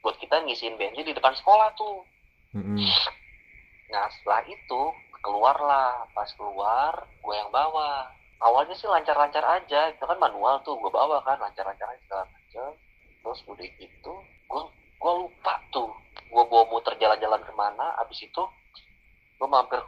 buat 0.00 0.16
kita 0.16 0.48
ngisiin 0.48 0.80
bensin 0.80 1.04
di 1.04 1.12
depan 1.12 1.36
sekolah 1.36 1.76
tuh. 1.76 2.00
Mm-mm. 2.56 2.80
Nah 3.90 4.10
setelah 4.10 4.42
itu 4.50 4.82
keluarlah 5.22 6.06
pas 6.14 6.30
keluar 6.34 6.92
gue 7.22 7.34
yang 7.34 7.50
bawa. 7.50 8.10
Awalnya 8.36 8.76
sih 8.76 8.84
lancar-lancar 8.86 9.40
aja, 9.42 9.88
itu 9.88 10.04
kan 10.04 10.18
manual 10.20 10.60
tuh 10.60 10.76
gue 10.76 10.92
bawa 10.92 11.24
kan 11.24 11.40
lancar-lancar 11.40 11.88
aja 11.88 12.02
segala 12.04 12.24
macam. 12.28 12.70
Terus 13.22 13.40
udah 13.46 13.68
gitu 13.80 14.14
gue 14.46 14.62
gue 14.96 15.12
lupa 15.26 15.54
tuh 15.74 15.90
gue 16.26 16.44
bawa 16.46 16.64
muter 16.70 16.94
jalan-jalan 16.98 17.42
ke 17.42 17.52
mana. 17.54 17.96
Abis 18.02 18.26
itu 18.26 18.42
gue 19.36 19.48
mampir 19.48 19.80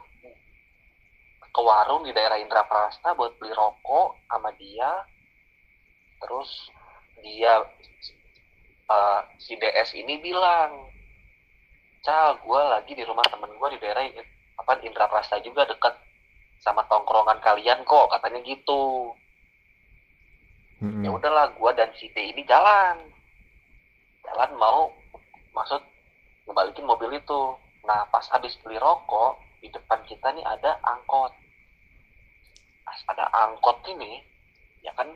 ke 1.49 1.61
warung 1.65 2.05
di 2.05 2.13
daerah 2.13 2.37
Indra 2.37 2.63
Prasta 2.67 3.17
buat 3.17 3.35
beli 3.37 3.51
rokok 3.51 4.15
sama 4.31 4.49
dia. 4.55 5.03
Terus 6.19 6.49
dia 7.19 7.63
eh, 8.89 9.21
si 9.39 9.55
DS 9.55 9.95
ini 9.95 10.19
bilang 10.19 10.98
Cal, 11.99 12.39
gue 12.39 12.61
lagi 12.71 12.91
di 12.95 13.03
rumah 13.03 13.25
temen 13.27 13.51
gue 13.51 13.69
di 13.75 13.79
daerah 13.83 14.07
apa 14.59 14.79
Indra 14.83 15.11
Prasta 15.11 15.39
juga 15.43 15.67
dekat 15.67 15.95
sama 16.63 16.83
tongkrongan 16.87 17.43
kalian 17.43 17.83
kok 17.83 18.11
katanya 18.11 18.39
gitu. 18.43 19.11
Mm-mm. 20.79 21.03
Ya 21.03 21.11
udahlah, 21.11 21.51
gue 21.51 21.71
dan 21.75 21.91
si 21.99 22.07
D 22.15 22.31
ini 22.31 22.47
jalan, 22.47 22.95
jalan 24.23 24.51
mau 24.55 24.87
maksud 25.51 25.83
ngebalikin 26.47 26.87
mobil 26.87 27.19
itu. 27.19 27.41
Nah 27.83 28.07
pas 28.07 28.23
habis 28.31 28.55
beli 28.63 28.79
rokok 28.79 29.35
di 29.59 29.67
depan 29.67 29.99
kita 30.07 30.31
nih 30.31 30.45
ada 30.47 30.79
angkot. 30.87 31.35
Pas 32.87 32.99
ada 33.11 33.27
angkot 33.43 33.75
ini, 33.91 34.23
ya 34.83 34.95
kan 34.95 35.11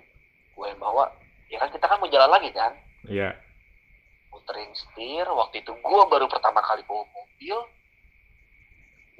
gue 0.54 0.70
bawa, 0.76 1.08
ya 1.48 1.64
kan 1.64 1.72
kita 1.72 1.88
kan 1.88 1.96
mau 2.00 2.12
jalan 2.12 2.28
lagi 2.28 2.52
kan. 2.52 2.76
ya 3.08 3.36
muterin 4.44 4.76
setir. 4.76 5.24
Waktu 5.24 5.64
itu 5.64 5.72
gue 5.72 6.04
baru 6.12 6.28
pertama 6.28 6.60
kali 6.60 6.84
bawa 6.84 7.08
mobil 7.16 7.58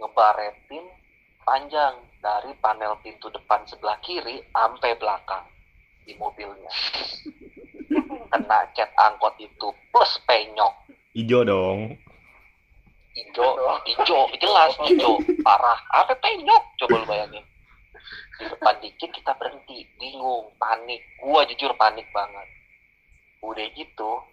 ngebaretin 0.04 0.84
panjang 1.48 1.96
dari 2.20 2.52
panel 2.60 3.00
pintu 3.00 3.32
depan 3.32 3.64
sebelah 3.64 3.96
kiri 4.04 4.44
sampai 4.52 5.00
belakang 5.00 5.48
di 6.04 6.12
mobilnya. 6.20 6.68
Kena 8.36 8.68
cat 8.76 8.92
angkot 9.00 9.40
itu 9.40 9.72
plus 9.96 10.12
penyok. 10.28 10.76
Ijo 11.16 11.48
dong. 11.48 11.96
hijau 13.14 13.54
hijau 13.86 14.26
jelas 14.42 14.74
hijau 14.90 15.22
parah 15.46 15.78
apa 15.94 16.18
penyok 16.18 16.64
coba 16.84 17.00
lu 17.00 17.06
bayangin. 17.08 17.46
Di 18.42 18.50
depan 18.50 18.76
dikit 18.82 19.14
kita 19.14 19.38
berhenti 19.38 19.86
bingung 20.02 20.50
panik. 20.58 21.00
Gua 21.22 21.46
jujur 21.46 21.72
panik 21.78 22.10
banget. 22.10 22.50
Udah 23.46 23.70
gitu 23.78 24.33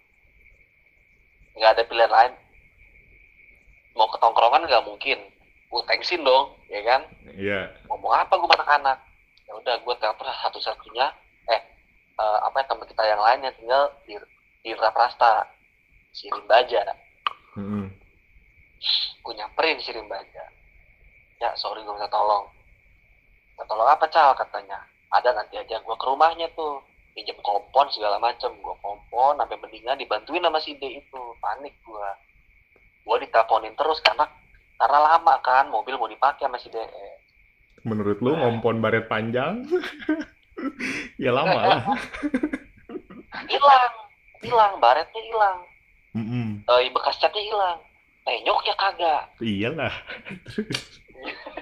nggak 1.55 1.71
ada 1.77 1.83
pilihan 1.87 2.11
lain. 2.11 2.33
Mau 3.97 4.07
ke 4.07 4.17
tongkrongan 4.19 4.67
nggak 4.67 4.87
mungkin. 4.87 5.19
Gua 5.71 5.83
thanksin 5.87 6.23
dong 6.23 6.55
ya 6.67 6.81
kan? 6.83 7.01
Iya. 7.31 7.71
ngomong 7.87 8.11
apa 8.11 8.35
gue 8.35 8.49
anak-anak 8.59 8.97
ya 9.47 9.51
udah 9.55 9.75
gue 9.79 9.95
telepon 9.99 10.27
satu-satunya. 10.47 11.07
Eh 11.51 11.61
eh, 12.19 12.37
apa 12.43 12.63
ya 12.63 12.65
teman 12.67 12.87
kita 12.87 13.03
yang 13.07 13.21
lain 13.23 13.39
yang 13.43 13.55
tinggal 13.55 13.83
di 14.07 14.15
di 14.61 14.71
Raprasta 14.77 15.47
si 16.11 16.27
Rimbaja 16.29 16.83
Mm-mm. 17.55 17.87
gue 19.23 19.33
nyamperin 19.35 19.79
si 19.79 19.91
Rimbaja 19.95 20.43
ya 21.41 21.49
sorry 21.57 21.81
gue 21.81 21.91
minta 21.91 22.07
tolong. 22.07 22.45
Minta 23.57 23.65
tolong 23.65 23.89
apa 23.89 24.05
cal 24.13 24.37
katanya? 24.37 24.77
Ada 25.11 25.33
nanti 25.35 25.57
aja 25.57 25.81
gue 25.81 25.95
ke 25.97 26.05
rumahnya 26.05 26.47
tuh 26.53 26.79
pinjam 27.13 27.37
kompon 27.43 27.87
segala 27.91 28.17
macem. 28.17 28.51
Gue 28.59 28.75
kompon 28.79 29.37
sampai 29.37 29.57
mendingan 29.59 29.99
dibantuin 29.99 30.43
sama 30.43 30.59
si 30.63 30.75
D 30.79 31.03
itu. 31.03 31.21
Panik 31.39 31.75
gue 31.83 32.09
gue 33.01 33.15
diteleponin 33.25 33.73
terus 33.73 33.97
karena 34.05 34.29
karena 34.77 34.99
lama 35.01 35.35
kan 35.41 35.65
mobil 35.73 35.97
mau 35.97 36.09
dipakai 36.09 36.45
sama 36.45 36.57
si 36.61 36.69
D. 36.69 36.77
Menurut 37.81 38.21
lu 38.21 38.37
ngompon 38.37 38.77
baret 38.77 39.09
panjang? 39.09 39.65
ya 41.23 41.33
lama 41.33 41.59
lah. 41.65 41.81
hilang. 43.51 43.93
Hilang 44.41 44.73
baretnya 44.81 45.21
hilang. 45.21 45.57
Mm-mm. 46.11 46.47
eh 46.67 46.91
bekas 46.91 47.15
catnya 47.21 47.39
hilang. 47.39 47.79
Penyoknya 48.21 48.73
kagak. 48.77 49.23
Iyalah. 49.41 49.93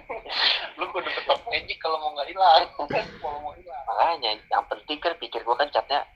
lu 0.79 0.87
kudu 0.95 1.11
tetap 1.11 1.43
magic 1.51 1.77
kalau 1.83 1.99
mau 1.99 2.15
nggak 2.15 2.31
hilang. 2.31 2.63
Kalau 3.21 3.37
mau 3.43 3.51
hilang. 3.51 3.83
Makanya 3.83 4.39
yang 4.47 4.65
penting 4.71 4.97
kan 5.03 5.13
pikir 5.19 5.43
gua 5.43 5.59
kan 5.59 5.67
catnya 5.67 6.07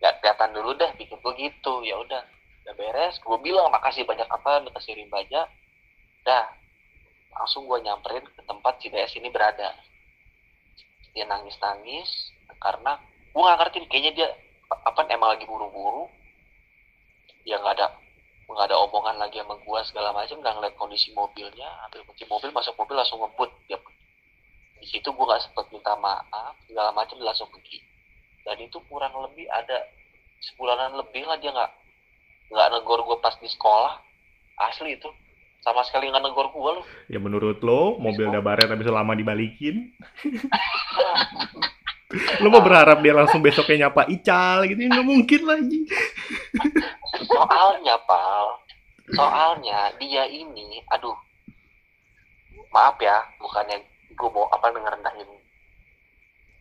nggak 0.00 0.14
kelihatan 0.20 0.50
dulu 0.56 0.70
dah 0.80 0.90
pikir 0.96 1.20
gua 1.20 1.36
gitu. 1.36 1.84
Ya 1.84 2.00
udah 2.00 2.24
udah 2.64 2.74
beres. 2.74 3.20
Gua 3.20 3.36
bilang 3.36 3.68
makasih 3.68 4.08
banyak 4.08 4.24
apa 4.24 4.64
minta 4.64 4.80
si 4.80 4.96
Rimbaja. 4.96 5.44
Dah 6.24 6.48
langsung 7.36 7.68
gua 7.68 7.76
nyamperin 7.84 8.24
ke 8.24 8.42
tempat 8.48 8.80
si 8.80 8.88
DS 8.88 9.12
ini 9.20 9.28
berada. 9.28 9.76
Dia 11.12 11.28
nangis 11.28 11.60
nangis 11.60 12.08
karena 12.56 12.96
gua 13.36 13.52
nggak 13.52 13.58
ngerti 13.60 13.76
kayaknya 13.92 14.12
dia 14.16 14.28
apa 14.88 15.04
emang 15.12 15.36
lagi 15.36 15.44
buru-buru. 15.44 16.08
Ya 17.44 17.60
nggak 17.60 17.76
ada 17.76 18.05
nggak 18.54 18.70
ada 18.70 18.78
omongan 18.78 19.16
lagi 19.18 19.42
sama 19.42 19.58
gua 19.66 19.82
segala 19.82 20.14
macam 20.14 20.38
nggak 20.38 20.54
ngeliat 20.54 20.74
kondisi 20.78 21.10
mobilnya 21.12 21.66
ambil 21.90 22.06
kunci 22.06 22.24
mobil 22.30 22.50
masuk 22.54 22.78
mobil 22.78 22.94
langsung 22.94 23.18
ngebut 23.18 23.50
dia 23.66 23.78
di 24.86 24.86
situ 24.94 25.08
gue 25.10 25.24
nggak 25.26 25.42
sempet 25.42 25.66
minta 25.72 25.98
maaf 25.98 26.54
segala 26.68 26.94
macam 26.94 27.18
langsung 27.18 27.50
pergi. 27.50 27.82
Dan 28.46 28.62
itu 28.62 28.78
kurang 28.86 29.10
lebih 29.18 29.50
ada 29.50 29.82
sebulanan 30.38 30.94
lebih 31.00 31.26
lah 31.26 31.40
dia 31.42 31.50
nggak 31.50 31.72
nggak 32.54 32.68
negor 32.70 33.02
gue 33.02 33.18
pas 33.18 33.34
di 33.40 33.50
sekolah. 33.50 33.98
Asli 34.62 34.94
itu. 34.94 35.10
Sama 35.66 35.82
sekali 35.82 36.06
nggak 36.06 36.22
negor 36.22 36.54
gue 36.54 36.70
loh. 36.80 36.84
Ya 37.10 37.18
menurut 37.18 37.58
lo 37.66 37.98
mobil 37.98 38.30
udah 38.30 38.38
baret 38.44 38.70
habis 38.70 38.86
lama 38.86 39.18
dibalikin. 39.18 39.90
lo 42.14 42.48
mau 42.54 42.62
berharap 42.62 43.02
dia 43.02 43.10
langsung 43.10 43.42
besoknya 43.42 43.90
nyapa 43.90 44.06
Ical 44.06 44.70
gitu? 44.70 44.78
Nggak 44.78 45.06
mungkin 45.06 45.40
lagi. 45.42 45.80
soalnya 47.26 47.98
pal. 48.06 48.62
Soalnya 49.10 49.90
dia 49.98 50.24
ini 50.30 50.82
aduh. 50.94 51.16
Maaf 52.70 53.00
ya 53.02 53.18
bukannya 53.40 53.82
gue 54.16 54.28
mau 54.32 54.46
apa 54.52 54.72
ngerendahin 54.72 55.28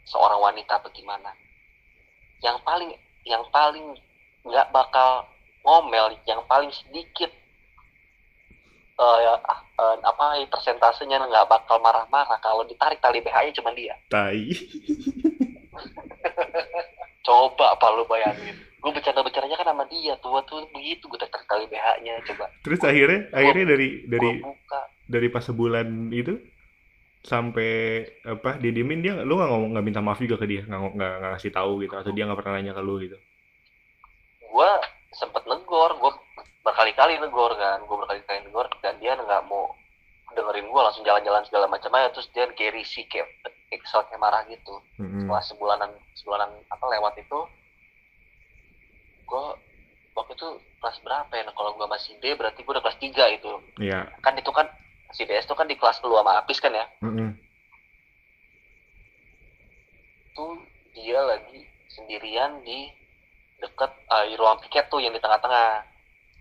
seorang 0.06 0.38
wanita 0.38 0.80
bagaimana 0.86 1.34
yang 2.44 2.60
paling 2.62 2.94
yang 3.26 3.42
paling 3.50 3.98
nggak 4.46 4.70
bakal 4.70 5.26
ngomel 5.66 6.14
yang 6.30 6.40
paling 6.46 6.70
sedikit 6.70 7.32
eh 8.96 9.18
ya, 9.28 9.36
ah, 9.44 9.60
eh, 9.60 9.96
apa 10.08 10.40
persentasenya 10.48 11.20
nggak 11.20 11.52
bakal 11.52 11.76
marah-marah 11.84 12.40
kalau 12.40 12.64
ditarik 12.64 13.04
tali 13.04 13.20
BH-nya 13.20 13.52
cuma 13.60 13.76
dia. 13.76 13.92
Tai. 14.08 14.40
coba 17.28 17.66
apa 17.74 17.86
lu 17.98 18.06
bayangin. 18.06 18.56
Gue 18.80 18.92
bercanda-bercandanya 18.94 19.58
kan 19.58 19.68
sama 19.74 19.84
dia 19.90 20.14
tua 20.22 20.46
tuh 20.46 20.62
begitu 20.70 21.10
gue 21.10 21.18
tarik 21.18 21.34
tali 21.50 21.66
BH-nya 21.66 22.22
coba. 22.34 22.46
Terus 22.62 22.80
akhirnya 22.86 23.20
akhirnya 23.34 23.66
dari 23.74 23.90
dari 24.06 24.32
dari 25.10 25.28
pas 25.34 25.44
sebulan 25.46 26.14
itu 26.14 26.38
sampai 27.26 28.06
apa 28.22 28.62
didiemin 28.62 29.02
dia 29.02 29.14
lu 29.26 29.42
nggak 29.42 29.50
ngomong 29.50 29.70
nggak 29.74 29.86
minta 29.86 30.02
maaf 30.06 30.22
juga 30.22 30.38
ke 30.38 30.46
dia 30.46 30.62
nggak 30.70 30.94
nggak 30.94 31.14
ngasih 31.34 31.50
tahu 31.50 31.82
gitu 31.82 31.98
atau 31.98 32.14
dia 32.14 32.30
nggak 32.30 32.38
pernah 32.38 32.54
nanya 32.62 32.78
ke 32.78 32.82
lu 32.86 33.02
gitu? 33.02 33.18
Gue 34.46 34.72
sempet 35.18 35.42
negor 35.50 35.98
gue 35.98 36.12
berkali-kali 36.62 37.18
negor 37.18 37.58
kan 37.58 37.82
gue 37.82 37.98
berkali-kali 37.98 38.46
negor 38.46 38.70
dan 38.86 39.02
dia 39.02 39.18
nggak 39.18 39.42
mau 39.50 39.74
dengerin 40.36 40.68
gue 40.68 40.82
langsung 40.82 41.06
jalan-jalan 41.08 41.42
segala 41.48 41.66
macam 41.72 41.90
aja 41.96 42.12
terus 42.12 42.28
dia 42.36 42.46
kayak 42.52 42.76
risih 42.76 43.08
kayak 43.08 43.30
kayak 43.70 43.82
kesel 43.86 44.02
kayak 44.08 44.22
marah 44.22 44.42
gitu. 44.48 44.76
Mm-mm. 45.02 45.26
setelah 45.26 45.44
sebulanan 45.44 45.92
sebulanan 46.18 46.50
apa 46.70 46.86
lewat 46.86 47.14
itu 47.18 47.40
gue 49.26 49.46
waktu 50.16 50.32
itu 50.38 50.50
kelas 50.80 50.98
berapa 51.02 51.32
ya? 51.34 51.44
Nah, 51.50 51.54
kalau 51.58 51.74
gue 51.76 51.88
masih 51.90 52.14
D 52.22 52.38
berarti 52.38 52.62
gue 52.62 52.72
udah 52.72 52.84
kelas 52.86 53.02
3 53.02 53.36
itu. 53.36 53.52
Iya. 53.82 54.06
kan 54.22 54.38
itu 54.38 54.52
kan 54.54 54.70
si 55.12 55.26
DS 55.26 55.50
itu 55.50 55.56
kan 55.58 55.68
di 55.68 55.76
kelas 55.76 56.00
lu 56.06 56.16
sama 56.16 56.40
Apis 56.40 56.62
kan 56.62 56.72
ya? 56.72 56.86
Mm-mm. 57.02 57.34
tuh 60.36 60.52
dia 60.92 61.20
lagi 61.24 61.64
sendirian 61.96 62.60
di 62.60 62.92
deket 63.64 63.92
di 64.28 64.36
ruang 64.36 64.60
piket 64.60 64.92
tuh 64.92 65.00
yang 65.00 65.16
di 65.16 65.22
tengah-tengah. 65.24 65.84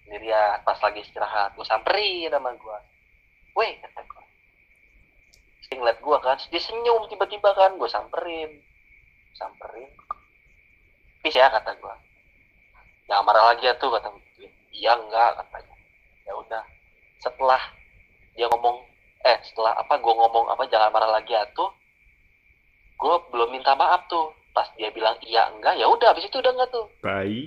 Sendirian 0.05 0.61
pas 0.67 0.77
lagi 0.83 1.01
istirahat. 1.01 1.57
Gue 1.57 1.65
samperin 1.65 2.29
sama 2.29 2.53
gue 2.53 2.79
weh 3.55 3.73
ngeliat 5.73 5.99
gue 6.01 6.17
kan 6.21 6.37
dia 6.53 6.61
senyum 6.61 7.09
tiba-tiba 7.09 7.51
kan 7.57 7.77
gue 7.81 7.89
samperin. 7.89 8.61
Samperin? 9.33 9.89
Pis 11.25 11.35
ya 11.35 11.49
kata 11.49 11.73
gue 11.81 11.95
jangan 13.05 13.25
marah 13.25 13.53
lagi 13.53 13.69
ya 13.69 13.77
tuh 13.77 13.93
kata 13.93 14.13
gue 14.13 14.49
iya 14.77 14.93
enggak 14.97 15.41
katanya 15.41 15.77
ya 16.29 16.33
udah. 16.37 16.65
Setelah 17.25 17.63
dia 18.37 18.49
ngomong 18.53 18.85
eh 19.25 19.39
setelah 19.49 19.73
apa 19.81 19.97
gue 19.97 20.13
ngomong 20.13 20.53
apa 20.53 20.69
jangan 20.69 20.93
marah 20.93 21.11
lagi 21.17 21.33
ya 21.33 21.49
tuh 21.57 21.73
gue 23.01 23.15
belum 23.33 23.49
minta 23.53 23.73
maaf 23.73 24.05
tuh. 24.13 24.33
Pas 24.55 24.71
dia 24.79 24.93
bilang 24.93 25.17
iya 25.25 25.51
enggak 25.51 25.81
ya 25.81 25.89
udah 25.89 26.13
habis 26.13 26.29
itu 26.29 26.39
udah 26.39 26.53
enggak 26.53 26.71
tuh. 26.71 26.87
Tai. 27.01 27.43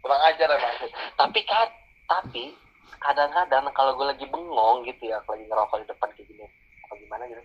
kurang 0.00 0.22
ajar 0.32 0.48
emang. 0.48 0.76
Tapi 1.18 1.40
kan 1.44 1.68
tapi 2.08 2.44
kadang-kadang 3.00 3.64
kalau 3.72 3.96
gue 3.96 4.06
lagi 4.12 4.26
bengong 4.28 4.84
gitu 4.84 5.08
ya 5.08 5.18
lagi 5.24 5.44
ngerokok 5.48 5.78
di 5.82 5.86
depan 5.88 6.08
kayak 6.12 6.26
gini 6.28 6.46
apa 6.90 6.98
gimana 6.98 7.22
gitu. 7.30 7.38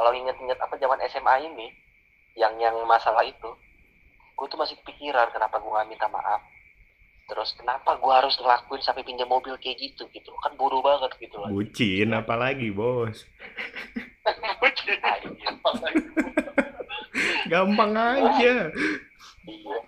Kalau 0.00 0.16
inget-inget 0.16 0.56
apa 0.56 0.80
zaman 0.80 0.96
SMA 1.12 1.34
ini 1.44 1.68
yang 2.40 2.56
yang 2.56 2.72
masalah 2.88 3.20
itu 3.20 3.52
gue 4.38 4.46
tuh 4.48 4.56
masih 4.56 4.80
kepikiran 4.80 5.28
kenapa 5.28 5.60
gue 5.60 5.68
gak 5.68 5.88
minta 5.92 6.08
maaf. 6.08 6.40
Terus 7.28 7.52
kenapa 7.60 8.00
gue 8.00 8.08
harus 8.08 8.40
ngelakuin 8.40 8.80
sampai 8.80 9.04
pinjam 9.04 9.28
mobil 9.28 9.52
kayak 9.60 9.76
gitu 9.76 10.08
gitu. 10.16 10.32
Kan 10.40 10.56
buru 10.56 10.80
banget 10.80 11.12
gitu 11.20 11.36
loh. 11.36 11.52
Bucin 11.52 12.16
apalagi 12.16 12.72
bos. 12.72 13.28
Gampang 17.52 17.92
aja. 17.92 18.72
iya. 19.44 19.78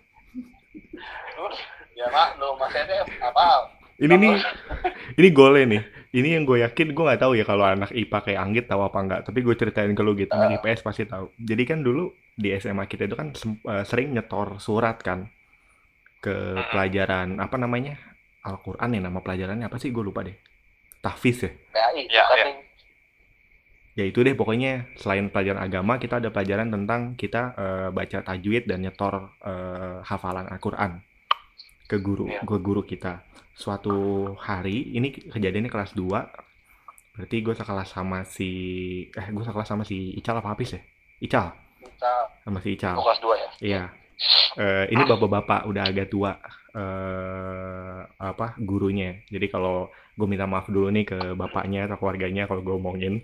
Ya 1.97 2.09
mak 2.09 2.37
lo 2.41 2.57
mas 2.57 2.73
Ede 2.73 2.97
apa 3.21 3.80
Ini 4.01 4.15
nih, 4.17 4.33
ini 5.21 5.29
golnya 5.31 5.65
nih. 5.77 5.83
Ini 6.11 6.29
yang 6.41 6.45
gue 6.49 6.65
yakin 6.65 6.91
gue 6.91 7.05
nggak 7.07 7.21
tahu 7.21 7.39
ya 7.39 7.45
kalau 7.45 7.63
anak 7.63 7.93
IPA 7.93 8.19
kayak 8.25 8.41
Anggit 8.41 8.65
tahu 8.67 8.81
apa 8.83 8.99
enggak. 8.99 9.21
Tapi 9.29 9.39
gue 9.45 9.55
ceritain 9.55 9.93
ke 9.93 10.03
lu 10.03 10.17
gitu. 10.17 10.33
Anak 10.33 10.59
IPS 10.59 10.81
pasti 10.83 11.05
tahu. 11.05 11.31
Jadi 11.37 11.63
kan 11.63 11.85
dulu 11.85 12.09
di 12.35 12.51
SMA 12.57 12.89
kita 12.89 13.05
itu 13.05 13.15
kan 13.15 13.31
eh, 13.37 13.85
sering 13.85 14.17
nyetor 14.17 14.57
surat 14.59 14.97
kan 14.99 15.29
ke 16.21 16.33
pelajaran 16.69 17.41
apa 17.41 17.57
namanya 17.57 17.97
Al-Quran 18.45 18.93
ya 18.93 19.01
nama 19.01 19.21
pelajarannya 19.21 19.69
apa 19.69 19.77
sih 19.77 19.93
gue 19.93 20.01
lupa 20.03 20.25
deh. 20.25 20.35
Tahfiz 21.01 21.45
ya. 21.45 21.53
PAI 21.73 22.09
Ya, 22.09 22.25
ya. 22.25 22.37
yang 22.41 22.53
Ya 23.99 24.05
itu 24.07 24.23
deh 24.23 24.33
pokoknya 24.33 24.87
selain 24.97 25.29
pelajaran 25.29 25.61
agama 25.61 25.99
kita 25.99 26.23
ada 26.23 26.33
pelajaran 26.33 26.73
tentang 26.73 27.15
kita 27.15 27.43
eh, 27.55 27.89
baca 27.93 28.19
tajwid 28.25 28.65
dan 28.65 28.81
nyetor 28.81 29.29
eh, 29.45 29.99
hafalan 30.03 30.49
Al-Quran 30.49 31.05
ke 31.85 31.99
guru 31.99 32.31
Iya. 32.31 32.41
ke 32.47 32.57
guru 32.59 32.83
kita. 32.83 33.21
Suatu 33.61 33.97
hari 34.41 34.97
ini 34.97 35.13
kejadiannya 35.13 35.69
kelas 35.69 35.93
2 35.93 36.09
berarti 37.11 37.37
gue 37.45 37.53
sekelas 37.53 37.89
sama 37.91 38.25
si 38.25 38.51
eh 39.13 39.27
gue 39.29 39.45
sekelas 39.45 39.69
sama 39.69 39.85
si 39.85 40.17
Ical 40.17 40.41
apa 40.41 40.57
Hafiz 40.57 40.73
ya? 40.73 40.81
Ical 41.21 41.53
bisa 41.77 42.09
sama 42.41 42.65
si 42.65 42.73
Ical. 42.73 42.97
oh, 42.97 43.05
kelas 43.05 43.21
2 43.21 43.37
ya 43.37 43.49
Iya. 43.61 43.83
eh, 44.57 44.85
ini 44.89 45.03
bapak-bapak 45.05 45.69
udah 45.69 45.85
agak 45.85 46.09
tua 46.09 46.33
eh 46.73 48.01
apa 48.17 48.57
gurunya. 48.59 49.21
Jadi 49.29 49.47
kalau 49.49 49.89
gue 50.15 50.25
minta 50.25 50.49
maaf 50.49 50.65
dulu 50.67 50.89
nih 50.89 51.05
ke 51.05 51.19
bapaknya 51.35 51.85
atau 51.85 51.97
keluarganya 51.97 52.49
kalau 52.49 52.65
gue 52.65 52.73
omongin. 52.73 53.21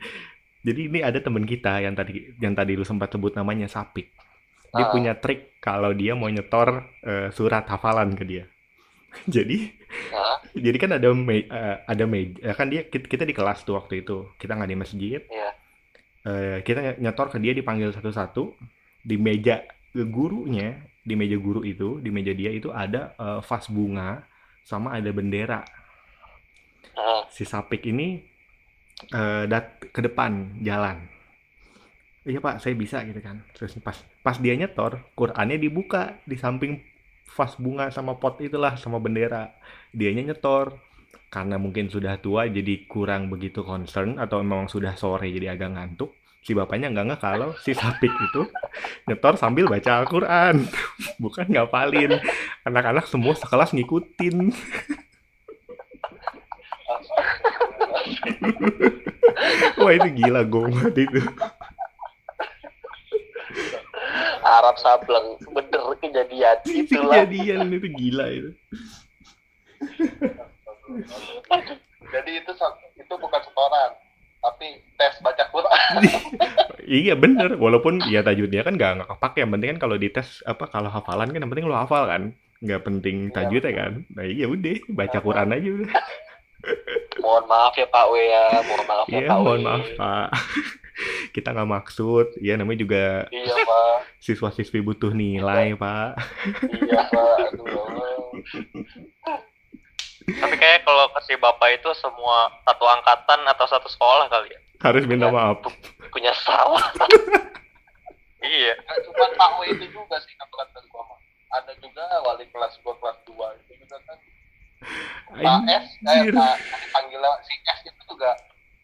Jadi 0.61 0.91
ini 0.91 1.01
ada 1.01 1.22
temen 1.22 1.47
kita 1.47 1.80
yang 1.80 1.95
tadi 1.95 2.37
yang 2.37 2.53
tadi 2.53 2.74
lu 2.74 2.84
sempat 2.84 3.09
sebut 3.09 3.32
namanya 3.32 3.70
Sapik. 3.70 4.12
Dia 4.74 4.84
Ah. 4.84 4.93
punya 4.93 5.12
trik 5.16 5.57
kalau 5.62 5.97
dia 5.97 6.12
mau 6.12 6.28
nyetor 6.28 6.84
eh, 7.01 7.28
surat 7.32 7.64
hafalan 7.64 8.12
ke 8.12 8.24
dia. 8.26 8.45
Jadi 9.36 9.58
Hah? 10.12 10.38
jadi 10.56 10.76
kan 10.80 10.90
ada 10.96 11.08
me, 11.12 11.44
eh, 11.46 11.76
ada 11.84 12.04
meja 12.08 12.52
kan 12.58 12.66
dia 12.72 12.82
kita, 12.88 13.06
kita 13.12 13.24
di 13.28 13.34
kelas 13.36 13.64
tuh 13.66 13.76
waktu 13.78 14.02
itu. 14.04 14.28
Kita 14.40 14.56
nggak 14.56 14.70
di 14.72 14.78
masjid. 14.78 15.20
Iya. 15.30 15.50
Eh, 16.26 16.58
kita 16.66 16.78
ny- 16.82 16.98
nyetor 17.06 17.30
ke 17.30 17.38
dia 17.38 17.52
dipanggil 17.54 17.94
satu-satu. 17.94 18.58
Di 19.06 19.16
meja 19.16 19.62
gurunya 19.94 20.82
di 21.06 21.14
meja 21.14 21.38
guru 21.38 21.62
itu 21.62 22.02
di 22.02 22.10
meja 22.10 22.34
dia 22.34 22.50
itu 22.50 22.68
ada 22.74 23.14
eh, 23.14 23.40
vas 23.46 23.64
bunga 23.70 24.26
sama 24.66 24.98
ada 24.98 25.10
bendera. 25.14 25.62
Ah, 26.96 27.28
si 27.30 27.44
Sapik 27.46 27.82
ini 27.86 28.08
eh, 29.12 29.44
dat 29.50 29.66
ke 29.94 30.00
depan 30.06 30.32
jalan. 30.62 30.96
Iya 32.26 32.42
pak 32.42 32.58
saya 32.62 32.74
bisa 32.74 32.98
gitu 33.06 33.20
kan. 33.22 33.36
Terus 33.54 33.78
pas 33.86 33.96
pas 34.24 34.36
dia 34.42 34.54
nyetor 34.58 34.98
Qurannya 35.14 35.58
dibuka 35.62 36.18
di 36.26 36.34
samping 36.34 36.82
vas 37.26 37.52
bunga 37.58 37.90
sama 37.90 38.16
pot 38.16 38.38
itulah 38.38 38.78
sama 38.78 39.02
bendera. 39.02 39.58
Dianya 39.90 40.32
nyetor. 40.32 40.78
Karena 41.26 41.58
mungkin 41.58 41.90
sudah 41.90 42.22
tua 42.22 42.46
jadi 42.46 42.86
kurang 42.86 43.28
begitu 43.28 43.66
concern 43.66 44.16
atau 44.16 44.40
memang 44.40 44.70
sudah 44.70 44.94
sore 44.94 45.28
jadi 45.28 45.58
agak 45.58 45.74
ngantuk 45.74 46.14
si 46.46 46.54
bapaknya 46.54 46.94
nggak 46.94 47.04
nggak 47.10 47.22
kalau 47.26 47.50
si 47.58 47.74
Sapik 47.74 48.14
itu 48.14 48.46
nyetor 49.10 49.34
sambil 49.34 49.66
baca 49.66 49.98
Al-Quran. 49.98 50.70
Bukan 51.22 51.50
ngapalin. 51.50 52.22
Anak-anak 52.62 53.10
semua 53.10 53.34
sekelas 53.34 53.74
ngikutin. 53.74 54.46
Wah 59.82 59.92
itu 59.92 60.08
gila 60.22 60.46
gong 60.46 60.70
itu 60.94 61.18
Arab 64.62 64.76
sableng. 64.80 65.36
Bener 65.52 65.82
kejadian. 66.00 66.57
Itu 66.84 67.00
kejadian 67.04 67.68
itu 67.72 67.88
gila 67.92 68.26
itu. 68.32 68.50
Jadi 72.07 72.38
itu 72.38 72.52
itu 72.96 73.14
bukan 73.18 73.40
setoran, 73.42 73.90
tapi 74.38 74.78
tes 74.94 75.18
baca 75.18 75.44
Quran. 75.50 75.90
iya 77.02 77.18
bener. 77.18 77.59
Walaupun 77.59 77.98
ya 78.07 78.22
tajwidnya 78.22 78.62
kan 78.62 78.78
nggak 78.78 78.92
nggak 79.02 79.11
kepake 79.18 79.42
yang 79.42 79.50
penting 79.50 79.68
kan 79.74 79.80
kalau 79.82 79.96
dites 79.98 80.40
apa 80.46 80.70
kalau 80.70 80.86
hafalan 80.86 81.34
kan 81.34 81.42
yang 81.42 81.50
penting 81.50 81.66
lo 81.66 81.74
hafal 81.74 82.07
kan. 82.07 82.30
Nggak 82.62 82.86
penting 82.86 83.28
Iya, 83.28 83.34
tajwidnya 83.34 83.72
kan. 83.74 83.92
Nah 84.14 84.24
iya 84.24 84.46
udah. 84.46 84.78
Baca 84.94 85.18
Quran 85.18 85.50
aja 85.50 85.68
udah. 85.68 85.90
Mohon 87.18 87.44
maaf 87.50 87.74
ya 87.74 87.86
Pak 87.90 88.07
W 88.07 88.14
ya. 88.22 88.44
Mohon 88.62 88.84
maaf 88.86 89.07
ya 89.11 89.18
iya 89.18 89.28
Pak 89.28 89.38
mohon 89.42 89.61
maaf 89.66 89.86
pak 89.98 90.28
kita 91.36 91.53
nggak 91.53 91.70
maksud 91.70 92.26
ya 92.40 92.57
namanya 92.57 92.82
juga 92.82 93.05
iya 93.32 93.53
pak, 93.53 93.97
siswa-siswi 94.24 94.80
butuh 94.82 95.12
nilai 95.12 95.76
pak 95.76 96.16
iya 96.72 97.03
pak. 97.09 97.36
Aduh, 97.53 97.66
ya 97.66 97.82
Allah. 97.84 98.28
Tapi 100.26 100.57
kayak 100.59 100.82
kalau 100.82 101.07
ke 101.14 101.20
si 101.22 101.38
bapak 101.38 101.78
itu 101.78 101.90
semua 102.03 102.51
satu 102.66 102.82
angkatan 102.82 103.47
atau 103.47 103.66
satu 103.70 103.86
sekolah 103.86 104.26
kali 104.26 104.51
ya. 104.51 104.61
harus 104.76 105.09
minta 105.09 105.32
maaf 105.32 105.64
punya 106.12 106.36
salah 106.44 106.84
Iya. 108.47 108.74
Nggak 108.78 108.99
cuma 109.11 109.26
Pak 109.34 109.51
W 109.59 109.61
itu 109.74 109.84
juga 109.90 110.16
sih 110.22 110.34
dari 110.38 110.88
gua 110.90 111.03
mah. 111.09 111.20
Ada 111.59 111.72
juga 111.82 112.05
wali 112.22 112.44
kelas 112.55 112.78
gua 112.84 112.94
kelas 113.03 113.18
2 113.26 113.32
itu 113.64 113.72
juga 113.82 113.97
kan. 114.07 114.18
Pak 115.34 115.61
S, 115.66 115.86
eh. 116.05 116.30
Pak, 116.30 116.57
panggil 116.94 117.22
si 117.42 117.55
S 117.66 117.80
itu 117.90 118.03
juga 118.07 118.30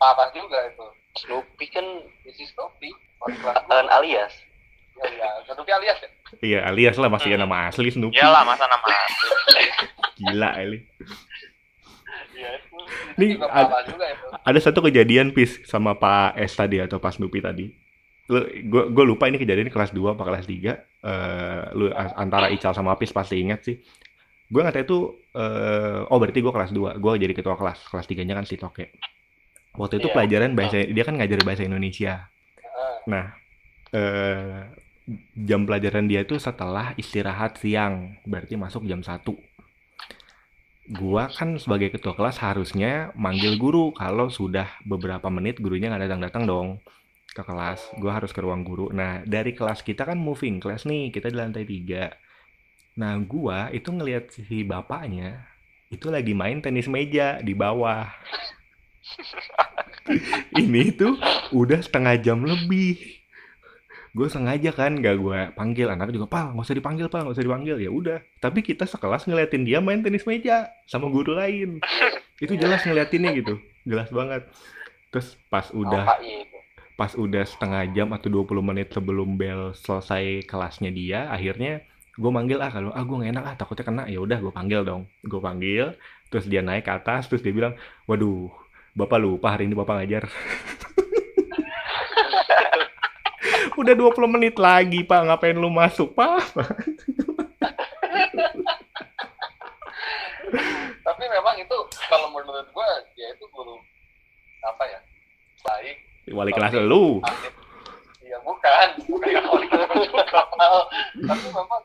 parah 0.00 0.28
juga 0.34 0.58
itu. 0.66 0.86
Snoopy 1.14 1.66
kan 1.68 1.86
Isi 2.22 2.44
Snoopy, 2.46 2.88
wali 3.18 3.36
kelas 3.36 3.64
an 3.64 3.86
2. 3.86 3.92
alias 3.92 4.32
Ya, 4.92 5.08
ya, 5.08 5.28
Snoopy 5.46 5.70
alias 5.70 5.98
ya? 5.98 6.08
iya 6.40 6.58
alias 6.64 6.96
lah 6.96 7.08
masih 7.08 7.32
Hmm. 7.32 7.42
nama 7.42 7.66
asli 7.66 7.88
Snoopy 7.88 8.14
Iyalah 8.14 8.42
masa 8.42 8.64
nama 8.64 8.86
gila 10.18 10.50
ini 10.60 10.78
Iya, 12.32 12.48
itu. 12.56 12.76
Nih, 13.14 13.28
Itu 13.28 13.34
juga 13.36 13.46
ad- 13.48 13.68
parah 13.68 13.84
juga 13.84 14.04
ada 14.42 14.58
satu 14.58 14.80
kejadian 14.80 15.30
pis 15.30 15.60
sama 15.64 15.94
Pak 15.94 16.34
S 16.34 16.52
tadi 16.54 16.76
atau 16.76 16.96
Pak 16.96 17.14
Snoopy 17.14 17.38
tadi. 17.38 17.68
Lu 18.26 18.40
gue 18.42 18.82
gue 18.88 19.04
lupa 19.04 19.26
ini 19.26 19.36
kejadian 19.36 19.68
di 19.68 19.70
kelas 19.70 19.92
2 19.92 20.12
apa 20.12 20.24
kelas 20.24 20.44
3. 20.44 20.72
Eh 20.98 21.62
lu 21.72 21.86
antara 21.92 22.48
Ical 22.48 22.72
sama 22.72 22.96
Pis 22.96 23.10
pasti 23.10 23.38
ingat 23.38 23.62
sih. 23.62 23.76
Gue 24.44 24.60
nggak 24.60 24.74
tahu 24.74 24.82
itu 24.82 24.98
eh 25.34 26.00
oh 26.04 26.18
berarti 26.18 26.40
gue 26.40 26.50
kelas 26.50 26.70
2. 26.70 26.98
Gue 26.98 27.12
jadi 27.16 27.32
ketua 27.32 27.54
kelas. 27.54 27.78
Kelas 27.86 28.06
3-nya 28.06 28.34
kan 28.34 28.44
si 28.44 28.56
Toke. 28.56 28.90
Waktu 29.72 30.04
itu 30.04 30.08
Iya. 30.12 30.14
pelajaran 30.14 30.52
bahasa 30.52 30.76
dia 30.84 31.04
kan 31.04 31.16
ngajar 31.16 31.38
bahasa 31.44 31.62
Indonesia. 31.64 32.28
Ah, 32.60 32.96
Nah, 33.08 33.24
eh 33.92 34.68
jam 35.34 35.66
pelajaran 35.66 36.06
dia 36.06 36.22
itu 36.22 36.38
setelah 36.38 36.94
istirahat 36.94 37.58
siang, 37.58 38.20
berarti 38.28 38.54
masuk 38.54 38.84
jam 38.86 39.00
1. 39.02 39.34
Gua 40.92 41.30
kan 41.30 41.56
sebagai 41.62 41.94
ketua 41.94 42.12
kelas 42.18 42.42
harusnya 42.42 43.14
manggil 43.14 43.54
guru 43.56 43.94
kalau 43.94 44.28
sudah 44.28 44.66
beberapa 44.84 45.30
menit 45.30 45.62
gurunya 45.62 45.88
nggak 45.88 46.04
datang-datang 46.10 46.44
dong 46.44 46.68
ke 47.32 47.42
kelas. 47.42 47.80
Gua 47.96 48.18
harus 48.18 48.30
ke 48.34 48.40
ruang 48.44 48.62
guru. 48.66 48.92
Nah, 48.92 49.22
dari 49.24 49.56
kelas 49.56 49.80
kita 49.86 50.04
kan 50.04 50.18
moving 50.20 50.60
class 50.60 50.84
nih, 50.84 51.08
kita 51.14 51.32
di 51.32 51.36
lantai 51.38 51.64
3. 51.64 52.12
Nah, 53.00 53.16
gua 53.24 53.72
itu 53.72 53.88
ngelihat 53.88 54.34
si 54.36 54.62
bapaknya 54.68 55.48
itu 55.88 56.08
lagi 56.12 56.32
main 56.36 56.60
tenis 56.60 56.88
meja 56.90 57.40
di 57.40 57.54
bawah. 57.56 58.08
Ini 60.62 60.82
tuh 60.96 61.16
udah 61.54 61.80
setengah 61.80 62.14
jam 62.20 62.42
lebih. 62.42 63.22
Gue 64.12 64.28
sengaja 64.28 64.76
kan 64.76 65.00
gak 65.00 65.16
gue 65.16 65.40
panggil. 65.56 65.88
Anak 65.88 66.12
juga 66.12 66.28
pal 66.28 66.52
nggak 66.52 66.66
usah 66.68 66.76
dipanggil 66.76 67.06
pal 67.08 67.24
nggak 67.24 67.36
usah 67.40 67.46
dipanggil. 67.46 67.76
Ya 67.80 67.90
udah 67.90 68.18
tapi 68.42 68.60
kita 68.60 68.84
sekelas 68.84 69.24
ngeliatin 69.24 69.64
dia 69.64 69.80
main 69.80 70.04
tenis 70.04 70.28
meja 70.28 70.68
sama 70.84 71.08
guru 71.08 71.32
lain. 71.32 71.80
Itu 72.36 72.58
jelas 72.58 72.84
ngeliatinnya 72.84 73.32
gitu 73.38 73.56
jelas 73.88 74.08
banget. 74.12 74.46
Terus 75.12 75.36
pas 75.48 75.68
udah 75.72 76.06
pas 76.96 77.12
udah 77.16 77.44
setengah 77.48 77.88
jam 77.96 78.12
atau 78.12 78.28
20 78.28 78.60
menit 78.62 78.92
sebelum 78.92 79.34
bel 79.40 79.72
selesai 79.72 80.44
kelasnya 80.44 80.92
dia 80.92 81.32
akhirnya 81.32 81.82
gue 82.12 82.28
manggil 82.28 82.60
ah 82.60 82.68
kalau 82.68 82.92
ah 82.92 83.00
gue 83.00 83.16
gak 83.24 83.32
enak 83.32 83.44
ah 83.48 83.54
takutnya 83.56 83.84
kena. 83.88 84.04
Ya 84.12 84.20
udah 84.20 84.38
gue 84.38 84.52
panggil 84.52 84.84
dong. 84.84 85.08
Gue 85.24 85.40
panggil 85.40 85.96
terus 86.32 86.48
dia 86.48 86.64
naik 86.64 86.88
ke 86.88 86.92
atas 86.92 87.28
terus 87.28 87.44
dia 87.44 87.52
bilang 87.52 87.76
waduh 88.08 88.48
bapak 88.92 89.18
lupa 89.20 89.56
hari 89.56 89.64
ini 89.68 89.74
bapak 89.76 90.04
ngajar. 90.04 90.24
Udah 93.80 93.94
20 93.96 94.34
menit 94.36 94.60
lagi 94.60 95.00
pak. 95.00 95.24
Ngapain 95.24 95.56
lu 95.56 95.72
masuk 95.72 96.12
pak? 96.12 96.44
Tapi 101.02 101.24
memang 101.24 101.56
itu 101.56 101.76
kalau 102.06 102.28
menurut 102.36 102.68
gua 102.76 102.88
dia 103.16 103.32
itu 103.32 103.48
guru 103.48 103.80
apa 104.60 104.84
ya 104.84 105.00
baik. 105.64 105.96
Wali 106.32 106.52
kelas 106.52 106.76
lu. 106.84 107.24
iya 108.20 108.36
bukan. 108.44 108.88
Bukan 109.08 109.42
wali 109.48 109.66
kelas 109.66 109.88
tapi 111.12 111.46
memang 111.50 111.82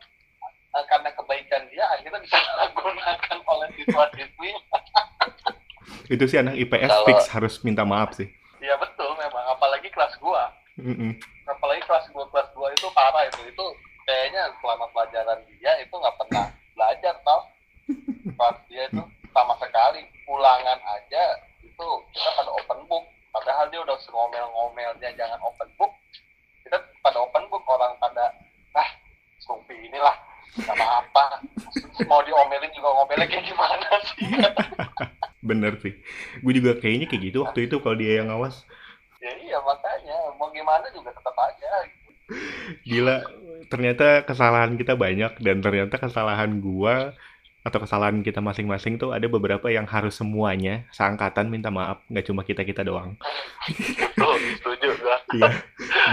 karena 0.88 1.10
kebaikan 1.10 1.66
dia 1.74 1.90
akhirnya 1.90 2.22
bisa 2.22 2.38
digunakan 2.38 3.38
oleh 3.50 3.68
siswa-siswi 3.82 4.52
itu 6.08 6.24
sih 6.28 6.40
anak 6.40 6.56
IPS 6.56 6.90
Kalau- 6.92 7.08
fix 7.08 7.20
harus 7.32 7.54
minta 7.64 7.84
maaf 7.84 8.16
sih. 8.16 8.28
Iya 8.64 8.76
betul 8.80 9.12
memang. 9.20 9.44
Apalagi 9.54 9.92
kelas 9.92 10.16
gua. 10.20 10.52
Mm-mm. 10.78 11.18
apalagi 11.50 11.82
kelas 11.90 12.06
gua 12.14 12.30
kelas 12.30 12.54
2 12.54 12.70
itu 12.78 12.88
parah 12.94 13.26
itu. 13.26 13.42
Itu 13.50 13.66
kayaknya 14.06 14.52
selama 14.62 14.86
pelajaran 14.94 15.40
dia 15.50 15.74
itu 15.82 15.94
nggak 15.94 16.16
pernah 16.22 16.46
belajar 16.78 17.14
tau. 17.26 17.42
Kelas 18.38 18.58
dia 18.70 18.84
itu 18.88 19.04
sama 19.34 19.54
sekali 19.58 20.02
ulangan 20.28 20.80
aja 20.96 21.24
itu 21.64 21.88
kita 22.14 22.30
pada 22.38 22.52
open 22.52 22.80
book. 22.86 23.06
Padahal 23.34 23.70
dia 23.70 23.80
udah 23.82 23.98
ngomel-ngomelnya 24.10 25.10
jangan 25.18 25.40
open 25.44 25.70
book. 25.78 25.92
Kita 26.66 26.78
pada 27.02 27.18
open 27.22 27.44
book 27.50 27.64
orang 27.68 27.94
pada 27.98 28.30
ah 28.78 28.90
Snoopy 29.42 29.90
inilah 29.90 30.14
sama 30.62 31.02
apa? 31.02 31.42
Mau 32.06 32.22
diomelin 32.22 32.72
juga 32.74 32.90
ngomelnya 32.94 33.28
kayak 33.30 33.46
gimana 33.46 33.88
sih 34.14 34.26
bener 35.48 35.80
sih. 35.80 35.96
Gue 36.44 36.54
juga 36.54 36.76
kayaknya 36.76 37.08
kayak 37.08 37.24
gitu 37.32 37.38
waktu 37.48 37.60
itu 37.72 37.76
kalau 37.80 37.96
dia 37.96 38.20
yang 38.20 38.28
ngawas. 38.30 38.68
Ya 39.24 39.32
iya 39.40 39.58
makanya. 39.64 40.36
Mau 40.36 40.52
gimana 40.52 40.86
juga 40.92 41.16
tetap 41.16 41.36
aja. 41.40 41.72
Gila, 42.84 43.24
ternyata 43.72 44.28
kesalahan 44.28 44.76
kita 44.76 45.00
banyak 45.00 45.40
dan 45.40 45.64
ternyata 45.64 45.96
kesalahan 45.96 46.60
gua 46.60 47.16
atau 47.66 47.84
kesalahan 47.84 48.24
kita 48.24 48.40
masing-masing 48.40 48.96
tuh 48.96 49.12
ada 49.12 49.28
beberapa 49.28 49.68
yang 49.68 49.84
harus 49.84 50.16
semuanya 50.16 50.88
seangkatan 50.96 51.52
minta 51.52 51.68
maaf, 51.68 52.04
nggak 52.08 52.26
cuma 52.28 52.42
kita-kita 52.48 52.84
doang. 52.86 53.20
Tuh, 54.16 54.36
setuju. 54.62 54.88
Iya. 55.28 55.52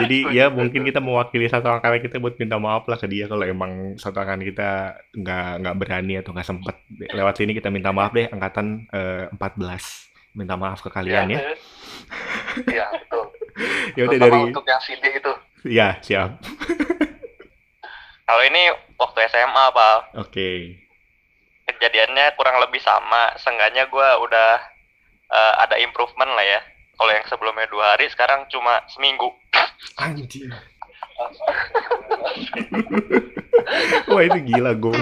Jadi 0.03 0.19
ya 0.35 0.51
mungkin 0.51 0.83
kita 0.83 0.99
mewakili 0.99 1.47
satu 1.47 1.71
angkatan 1.71 2.03
kita 2.03 2.19
buat 2.19 2.35
minta 2.35 2.59
maaf 2.59 2.83
lah 2.91 2.99
ke 2.99 3.07
dia 3.07 3.31
kalau 3.31 3.47
emang 3.47 3.95
satu 3.95 4.19
angkatan 4.19 4.43
kita 4.43 4.99
nggak 5.15 5.51
nggak 5.63 5.75
berani 5.79 6.15
atau 6.19 6.35
nggak 6.35 6.49
sempet 6.51 6.77
lewat 7.15 7.35
sini 7.39 7.55
kita 7.55 7.71
minta 7.71 7.95
maaf 7.95 8.11
deh 8.11 8.27
angkatan 8.27 8.91
eh, 8.91 9.31
14 9.31 10.35
minta 10.35 10.59
maaf 10.59 10.83
ke 10.83 10.91
kalian 10.91 11.31
ya. 11.31 11.41
Iya, 12.67 12.87
betul. 12.91 13.25
Ya 13.95 14.11
udah 14.11 14.19
dari 14.19 14.41
untuk 14.51 14.67
yang 14.67 14.83
CD 14.83 15.23
itu. 15.23 15.33
ya 15.63 15.95
siap. 16.03 16.43
Kalau 18.27 18.43
ini 18.43 18.63
waktu 18.99 19.19
SMA, 19.31 19.65
Pak. 19.71 19.99
Oke. 20.27 20.83
Kejadiannya 21.85 22.33
kurang 22.41 22.65
lebih 22.65 22.81
sama. 22.81 23.37
Seenggaknya 23.37 23.85
gue 23.93 24.09
udah 24.25 24.57
eh, 25.29 25.55
ada 25.69 25.77
improvement 25.85 26.33
lah 26.33 26.41
ya. 26.41 26.65
Kalau 26.97 27.13
yang 27.13 27.29
sebelumnya 27.29 27.69
dua 27.69 27.93
hari, 27.93 28.09
sekarang 28.09 28.49
cuma 28.49 28.81
seminggu. 28.89 29.29
Anjing. 30.01 30.49
Wah 34.09 34.23
itu 34.25 34.39
gila 34.49 34.73
gue. 34.73 34.97